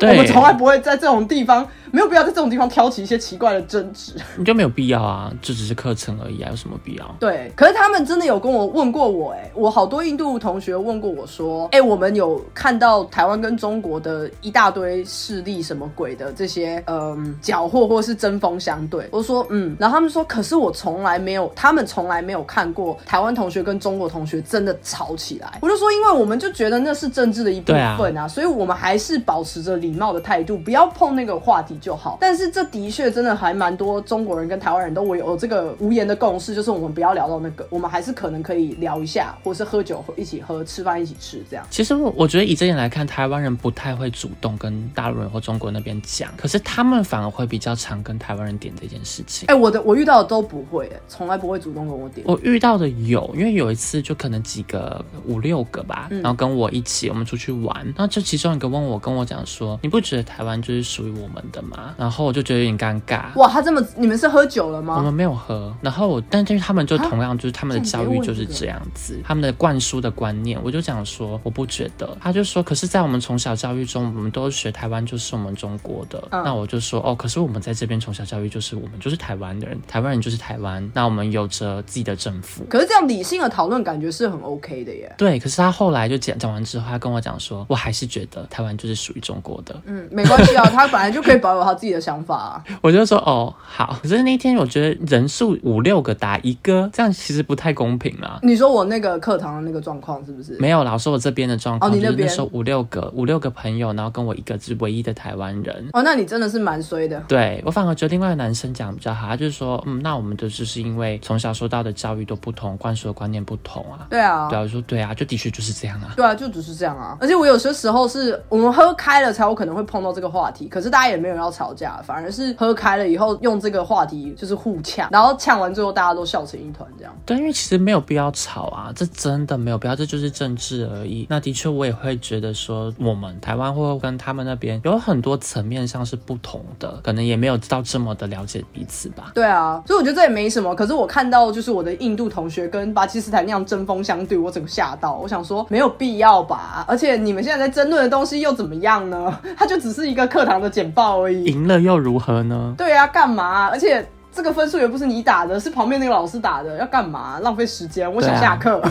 [0.00, 4.12] 我们从来不会在这种地方，没有必要在这种地方挑起一些奇怪的争执。
[4.36, 7.14] 你就没有必要啊，这只是课程而已啊，有什么必要？
[7.20, 19.08] 对，可是他们真的有跟我问过我、哎，我好多印度同学问过我说，哎、我们有看到台湾跟中国的一大堆势力什么鬼的这些，嗯，缴获或是针锋相对。
[19.10, 25.58] 我说，嗯，然后他们说，可是我从来没有，他们从来没有看过台湾同学跟中国同学真的吵起来。
[25.60, 32.18] 我就说，因为我们就觉得那是政治的一部分啊，所以我们还是保持着礼貌的态度，不要碰那个话题就好。
[32.20, 41.66] 但是这的确真的还蛮多中国人跟台湾人都有有这个无言的共识，就是我们不要聊到那个，我们还是可能可以聊一下，或是喝酒一起喝，吃饭一起吃这样。
[41.70, 49.46] 其实我我觉得以这点来看，台湾人不太会主动跟大陆人或中国那边讲，可是他们反而会比较常跟台湾人点这件事情。
[49.48, 52.26] 哎、我的我遇到的都不会、哎从来不会主动跟我点。
[52.26, 61.94] 我遇到的有，因为有一次就可能几个五六个吧，嗯然后跟我一起我们出去玩，然后就其中一个问我跟我讲说，你不觉得台湾就是属于我们的吗？
[61.96, 63.36] 然后我就觉得有点尴尬。
[63.36, 64.96] 哇，他这么，你们是喝酒了吗？
[64.96, 82.64] 我们没有喝，然后我，但是他们就同样就是他们的教育就是这样子，他们的灌输的观念，我就讲说我不觉得，他就说，可是，在我们从小教育中，我们都学台湾就是我们中国的，嗯那我就说哦，可是我们在这边从小教育就是我们就是台湾的人，台湾人就是台湾，那我们有着自己的政府。
[82.68, 85.14] 可是这样理性的讨论，感觉是很 OK 的耶。
[85.18, 89.74] 对，可是他后来就讲讲完之后，他跟我讲说，我还是觉得台湾就是属于中国的。
[89.84, 92.64] 嗯，没关系啊， 他本来就可以保有他自己的想法啊。
[92.80, 98.38] 我就说哦好，可是那天我觉得人数五六个打一个，这样其实不太公平啦。
[98.42, 100.56] 你说我那个课堂的那个状况是不是？
[100.58, 105.88] 没有啦，我说我这边的状况，哦你那边就是那时候五六个五六个朋友，然后跟我一个是唯一的台湾人。
[105.92, 107.20] 哦，那你真的是蛮衰的。
[107.28, 114.06] 对我反而觉得另外一个男生讲得比较好，他就是说，嗯，那我们的就是因为从小受到的教育都不同，灌输的观念不同啊。
[114.10, 116.12] 对啊，对啊，我说对啊，就的确就是这样啊。
[116.16, 117.16] 对啊，就只是这样啊。
[117.20, 127.12] 而且我有些时候是我们喝开了才有可能会碰到这个话题，可是大家也没有要吵架，反而是喝开了以后用这个话题就是互呛，然后呛完之后大家都笑成一团这样。
[127.24, 131.26] 对，因为其实没有必要吵啊，这真的没有必要，这就是政治而已。
[131.28, 139.32] 那的确，我也会觉得说，我们台湾或跟他们那边有很多层面上是不同的，可能也没有到这么的了解彼此吧。
[139.34, 140.74] 对啊，所以我觉得这也没什么。
[140.74, 145.14] 可是我看到就是我的印度同学跟巴基斯坦那样针锋相对，我整个吓到。
[145.16, 149.36] 我想说没有必要吧，而且你们现在在争论的东西又怎么样呢？
[149.56, 151.44] 它就只是一个课堂的简报而已。
[151.44, 152.74] 赢了又如何呢？
[152.78, 153.66] 对啊，干嘛？
[153.68, 157.38] 而且这个分数也不是你打的，是旁边那个老师打的，要干嘛？
[157.40, 158.82] 浪费时间，我想下课。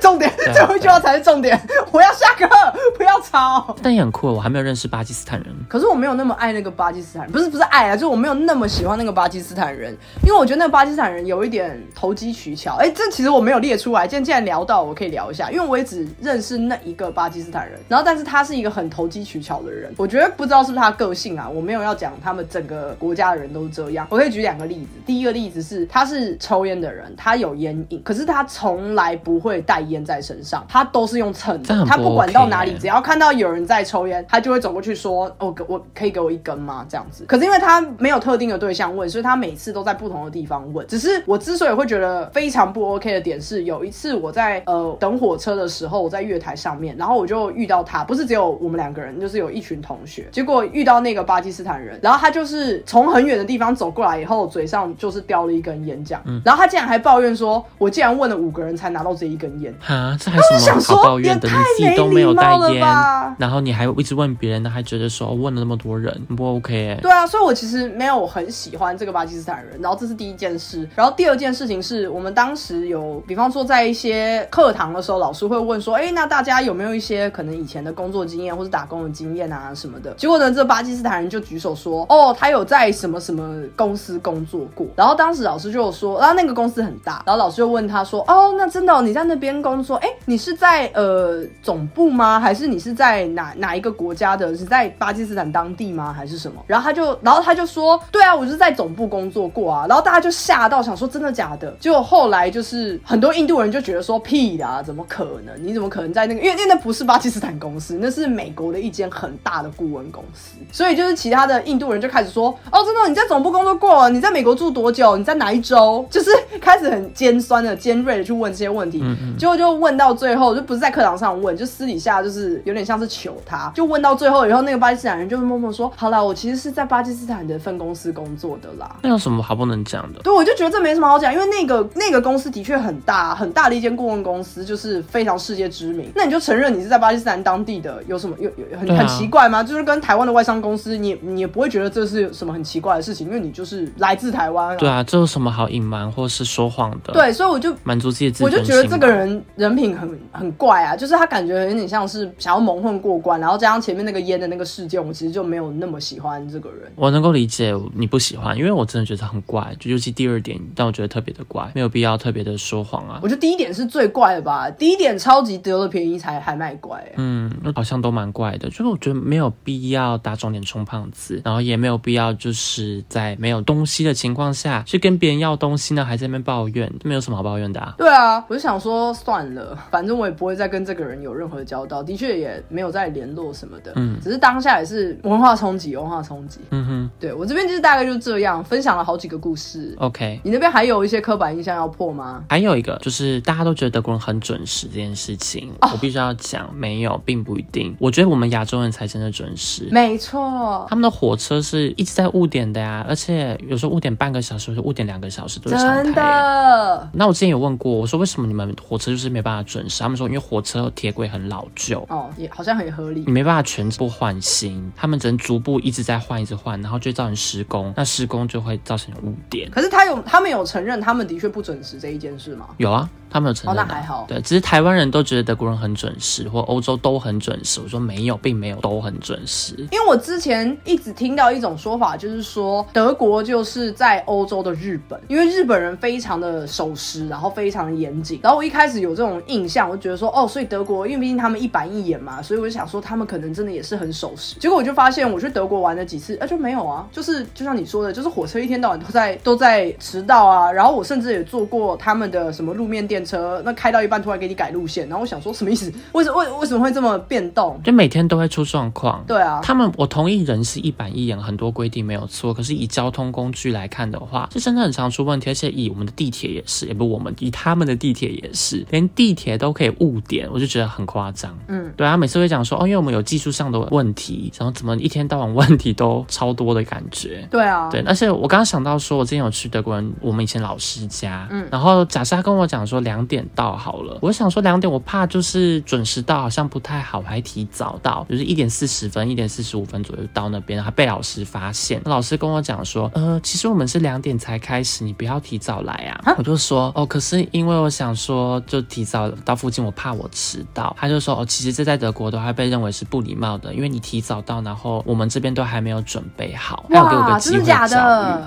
[0.00, 1.58] 重点，啊最后一句话才是重点，
[1.92, 2.48] 我要下课，
[2.96, 3.74] 不要吵。
[3.80, 5.54] 但也很酷，我还没有认识巴基斯坦人。
[5.68, 12.76] 可是我没有那么爱那个巴基斯坦人，不是不是爱啊，就是我没有那么喜欢那个巴基斯坦人，因为我觉得那个巴基斯坦人有一点投机取巧。
[12.80, 24.04] 哎，这其实我没有列出来，今天既然聊到，我可以聊一下，因为我也只认识那一个巴基斯坦人，然后但是他是一个很投机取巧的人，我觉得不知道是不是他个性啊，我没有要讲他们整个国家的人都是这样。
[24.10, 37.24] 我可以举两个例子，第一个例子是他是抽烟的人，他有烟瘾，可是他从来不会带烟在身上，他都是用蹭的，他不管到哪里只要看到有人在抽烟，他就会走过去说：“哦，给我可以给我一根吗？”这样子。
[37.26, 40.86] 可是因为他没有特定的对象问，所以他每次都在不同的地方问。
[40.86, 50.28] 只是我之所以会觉得非常不 OK 的点是，有一次我在呃等火车的时候，我在月台上面，然后我就遇到他，不是只有我们两个人，就是有一群同学。
[50.32, 61.48] 结果遇到那个巴基斯坦人，然后他就是从很远的地方走过来以后，嘴上就是叼了一根烟这样，然后他竟然还抱怨说：“我竟然问了五个人才拿到这一根烟。”哈，这还有什么好抱怨的？
[61.48, 69.78] 也你自己太都没有带没礼貌了烟吧，然后你还一直问别人，还觉得说哦问了那么多人不 OK 哎、对啊，所以我其实没有很喜欢这个巴基斯坦人。
[69.80, 80.14] 然后这是第一件事，然后第二件事情是我们当时有，比方说在一些课堂的时候，老师会问说，哎，那大家有没有一些可能以前的工作经验或是打工的经验啊什么的？
[80.14, 84.61] 结果呢，这巴基斯坦人就举手说，哦，他有在什么什么公司工作。
[84.74, 84.86] 过。
[84.96, 89.96] 然后当时老师就说，然后那个公司很大，然后老师就问他说，哦，那真的、你在那边工作？
[89.96, 92.40] 哎，你是在呃总部吗？
[92.40, 94.56] 还是你是在哪哪一个国家的？
[94.56, 96.12] 是在巴基斯坦当地吗？
[96.12, 96.62] 还是什么？
[96.66, 99.86] 然后他就，然后他就说，对啊，我是在总部工作过啊。
[99.88, 101.74] 然后大家就吓到，想说真的假的？
[101.80, 105.66] 结果后来就是很多印度人就觉得说，屁啦，怎么可能？
[105.66, 106.40] 你怎么可能在那个？
[106.40, 110.56] 因为因为那不是巴基斯坦公司，那是美国的一间很大的顾问公司。
[110.70, 114.08] 所以就是其他的印度人就开始说，哦，真的你在总部工作过？
[114.10, 115.16] 你在美国住多久？
[115.16, 116.06] 你在哪一周？
[116.10, 116.30] 就是
[116.60, 119.02] 开始很尖酸的、尖锐的去问这些问题。
[119.38, 123.70] 结果就问到最后，就不是在课堂上问，就私底下就是有点像是求他。
[123.74, 130.20] 就问到最后以后，那个巴基斯坦人就默默说：“好啦，我其实是在巴基斯坦的分公司工作的啦。”那有什么好不能讲的？
[130.22, 136.10] 对，我就觉得这没什么好讲，因为那个那个公司的确很大，很大的一间顾问公司，就是非常世界知名。
[136.14, 139.62] 那你就承认你是在巴基斯坦当地的，有什么有有很、啊 很奇怪吗？
[139.62, 148.50] 就是跟台湾的外商公司，你你也不会觉得这是什么很奇怪的事情，因为你就是来自台湾、对啊，这有什么好隐瞒或是说谎的？，对，所以我就满足自己的自我。
[148.50, 156.92] 就觉得这个人人品很很怪啊，就是他感觉有点像是想要蒙混过关，然后加上前面那个烟的那个事件，我其实就没有那么喜欢这个人。
[156.96, 163.20] 我能够理解你不喜欢，因为我真的觉得很怪，就尤其第二点但我觉得特别的怪，没有必要特别的说谎啊。
[163.22, 167.14] 我觉得第一点是最怪的吧，第一点超级得了便宜才还卖乖、欸。
[167.16, 177.94] 嗯，那好像都蛮怪的，就是我觉得没有必要打肿脸充胖子，然后也没有必要就是在没有东西的情况下去跟别人要东西呢，还在那边抱怨，没有什么好抱怨的啊。
[177.98, 183.92] 对啊，我就想说算了，反正我也不会再跟这个人有任何交道，的确也没有再联络什么的。
[183.96, 186.60] 嗯只是当下也是文化冲击，文化冲击。
[186.70, 189.94] 嗯哼对我这边就是大概就这样，分享了好几个故事。
[189.98, 190.40] ，OK。
[190.44, 192.44] 你那边还有一些刻板印象要破吗？
[192.48, 197.94] 还有一个就是大家都觉得德国人很准时这件事情，哦我必须要讲，没有，并不一定。
[197.98, 199.88] 我觉得我们亚洲人才真的准时。
[199.90, 206.20] 没错，他们的火车是一直在误点的呀，而且有时候误点半个小时，误点两个小时都是常真态。
[206.20, 207.10] 的。
[207.12, 210.02] 那我之前有问过，我说为什么你们火车就是没办法准时？
[210.02, 213.32] 他们说因为火车铁轨很老旧，哦，也好像很合理你。
[213.32, 219.70] 没办法全部换新，他们只能逐步一直在换，一直换，然后就造成施工，那施工就会造成误点。
[219.70, 222.68] 可是他有，他们有承认他们的确不准时这一件事吗？
[222.78, 227.80] 有啊，他们有承认、啊哦那还好对，只是台湾人都觉得德国人很准时，或欧洲都很准时。
[227.82, 229.74] 我说没有，并没有都很准时。
[229.90, 238.38] 因为我之前一直听到一种说法，就是说德国就是在欧洲的日本，因为日本人非常的守时，然后非常的严谨。
[238.42, 244.56] 然后我一开始有这种印象，我就觉得说，哦，所以德国，因为毕竟他们一板一眼嘛，所以我就想说他们可能真的也是很守时。
[244.60, 250.70] 结果我就发现，我去德国玩了几次，啊，就没有啊，就是就像你说的，就是火车一天到晚都在都在迟到啊。
[250.70, 255.92] 然后我甚至也坐过他们的什么路面电车，那开到一半突然给你改路线，然后我想说什么意思？
[256.12, 257.80] 为什为为什么会这么变动？
[257.84, 259.22] 就每天都会出状况。
[259.26, 262.52] 对啊，他们，我同意人是一板一眼，很多规定没有错。
[262.52, 265.50] 可是以交通工具来看的话，是真的很常出问题。
[265.50, 271.56] 而且以我们的地铁也是，也不我们，以他们的地铁也是，连地铁都可以误点，我就觉得很夸张。
[271.68, 277.46] 嗯，对啊，每次会讲说，哦，因为我们有技术上的问题，然后怎么一天到晚问题都超多的感觉。
[277.50, 292.00] 对啊，对，而且我刚刚想到说，我之前有去德国人，我们以前老师家，嗯，然后假设他跟我讲说两点到好了，我想说两点我怕就是准时到好像不太好，我还提早到，就是一点四十分、一点四十五分左右到那边，还被老师发现。
[292.04, 296.34] 老师跟我讲说，呃，其实我们是两点才开始，你不要提早来啊。
[296.38, 300.94] 我就说，哦，可是因为我想说，就提早到附近，我怕我迟到。
[300.98, 307.62] 他就说，哦，其实这在德国都还被认为是不礼貌的，因为你提早到，然后我们这边都还没有准备好，还有给我个机会。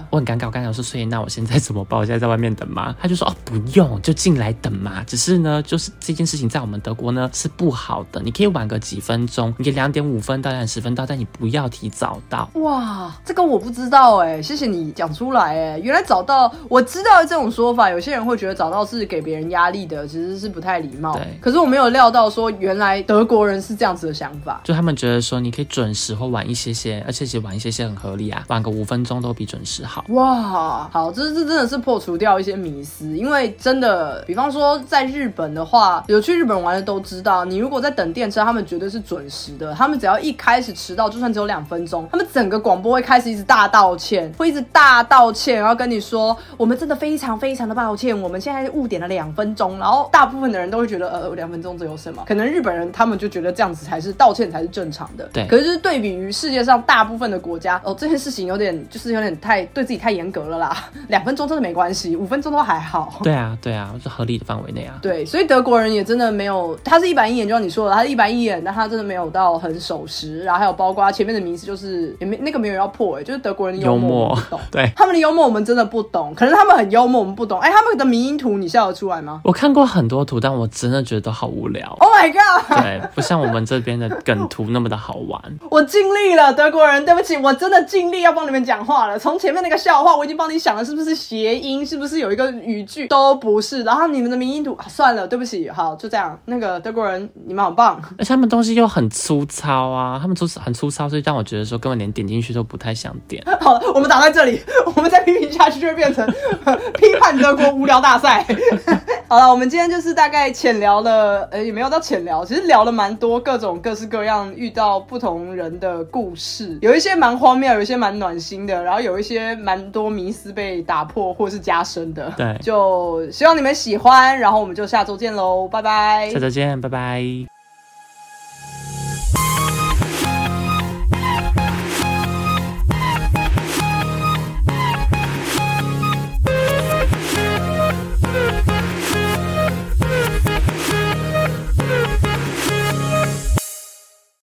[0.09, 1.99] 我很尴尬，我刚才说，所以那我现在怎么办？
[1.99, 2.95] 我现在在外面等吗？
[3.01, 5.03] 他就说，哦，不用，就进来等嘛。
[5.05, 12.49] 只是呢，就是这件事情在我们德国呢是不好的，你可以晚个几分钟，你可以两点五分到两点十分到，但你不要提早到。
[12.55, 15.79] 哇，这个我不知道哎，谢谢你讲出来哎。
[15.79, 21.13] 原来找到我知道这种说法，有些人会觉得找到是给别人压力的，其实是不太礼貌。
[21.15, 24.61] 对可是我没有料到说，原来德国人是这样子的想法。
[24.63, 30.03] 就他们觉得说你可以准时或晚一些些，而且其实晚一些些很合理啊，晚个五分钟都比准时好。
[30.09, 52.23] 哇，好，这这真的是破除掉一些迷思，因为真的，比方说在日本的话，有去日本玩的都知道，你如果在等电车，他们绝对是准时的，他们只要一开始迟到，就算只有两分钟，他们整个广播会开始一直大道歉，会一直大道歉，然后跟你说，我们真的非常非常的抱歉，我们现在误点了两分钟，然后大部分的人都会觉得，呃，两分钟这有什么？
[52.25, 60.75] 可能日本人他们就觉得这样子才是道歉才是正常的，对可是就是对比于世界上大部分的国家，哦，这件事情有点就是有点太对自己太严格了啦。
[61.07, 63.19] 两分钟真的没关系，五分钟都还好。
[63.23, 64.97] 对啊，对啊，就合理的范围内啊。
[65.01, 70.43] 对，所以德国人也真的没有，他是一板一眼，就像你说的，他是一板一眼，但他真的没有到很守时。
[70.43, 74.37] 然后还有包括前面的名词，就是也没那个没有要破哎、就是德国人的幽默
[74.71, 77.59] 对他们的幽默我们真的不懂，可能他们很幽默，我们不懂。
[77.59, 81.95] 哎、他们的迷因图你笑得出来吗我看过很多图，但我真的觉得都好无聊。
[81.99, 82.81] ？Oh my god！
[82.81, 85.41] 对，不像我们这边的梗图那么的好玩。
[85.69, 89.17] 我尽力了，德国人，对不起，我真的尽力要帮你们讲话了。
[89.19, 93.83] 从前面那个笑话，我已经帮你想了，是不是谐音，是不是有一个语句，都不是。
[93.83, 96.39] 然后你们的迷音图、啊算了，对不起，好，就这样。
[96.45, 98.01] 那个德国人，你们好棒。
[98.17, 103.43] 而且他们东西又很粗糙啊，他们粗很粗糙，所以让我觉得说根本连点进去都不太想点。
[103.59, 104.61] 好了，我们打在这里，
[104.95, 106.25] 我们再批评下去就会变成
[106.95, 108.45] 批判德国无聊大赛。
[109.27, 122.31] 好了，我们今天就是大概浅聊了，呃，也没有到浅聊，其实聊了蛮多各种各式各样遇到不同人的故事，有一些蛮荒谬，有一些蛮暖心的，然后有一些蛮多迷思被打破或是加深的。
[122.37, 126.39] 对就希望你们喜欢，然后我们就下周见喽，拜拜下。
[126.39, 127.54] 周见，拜拜。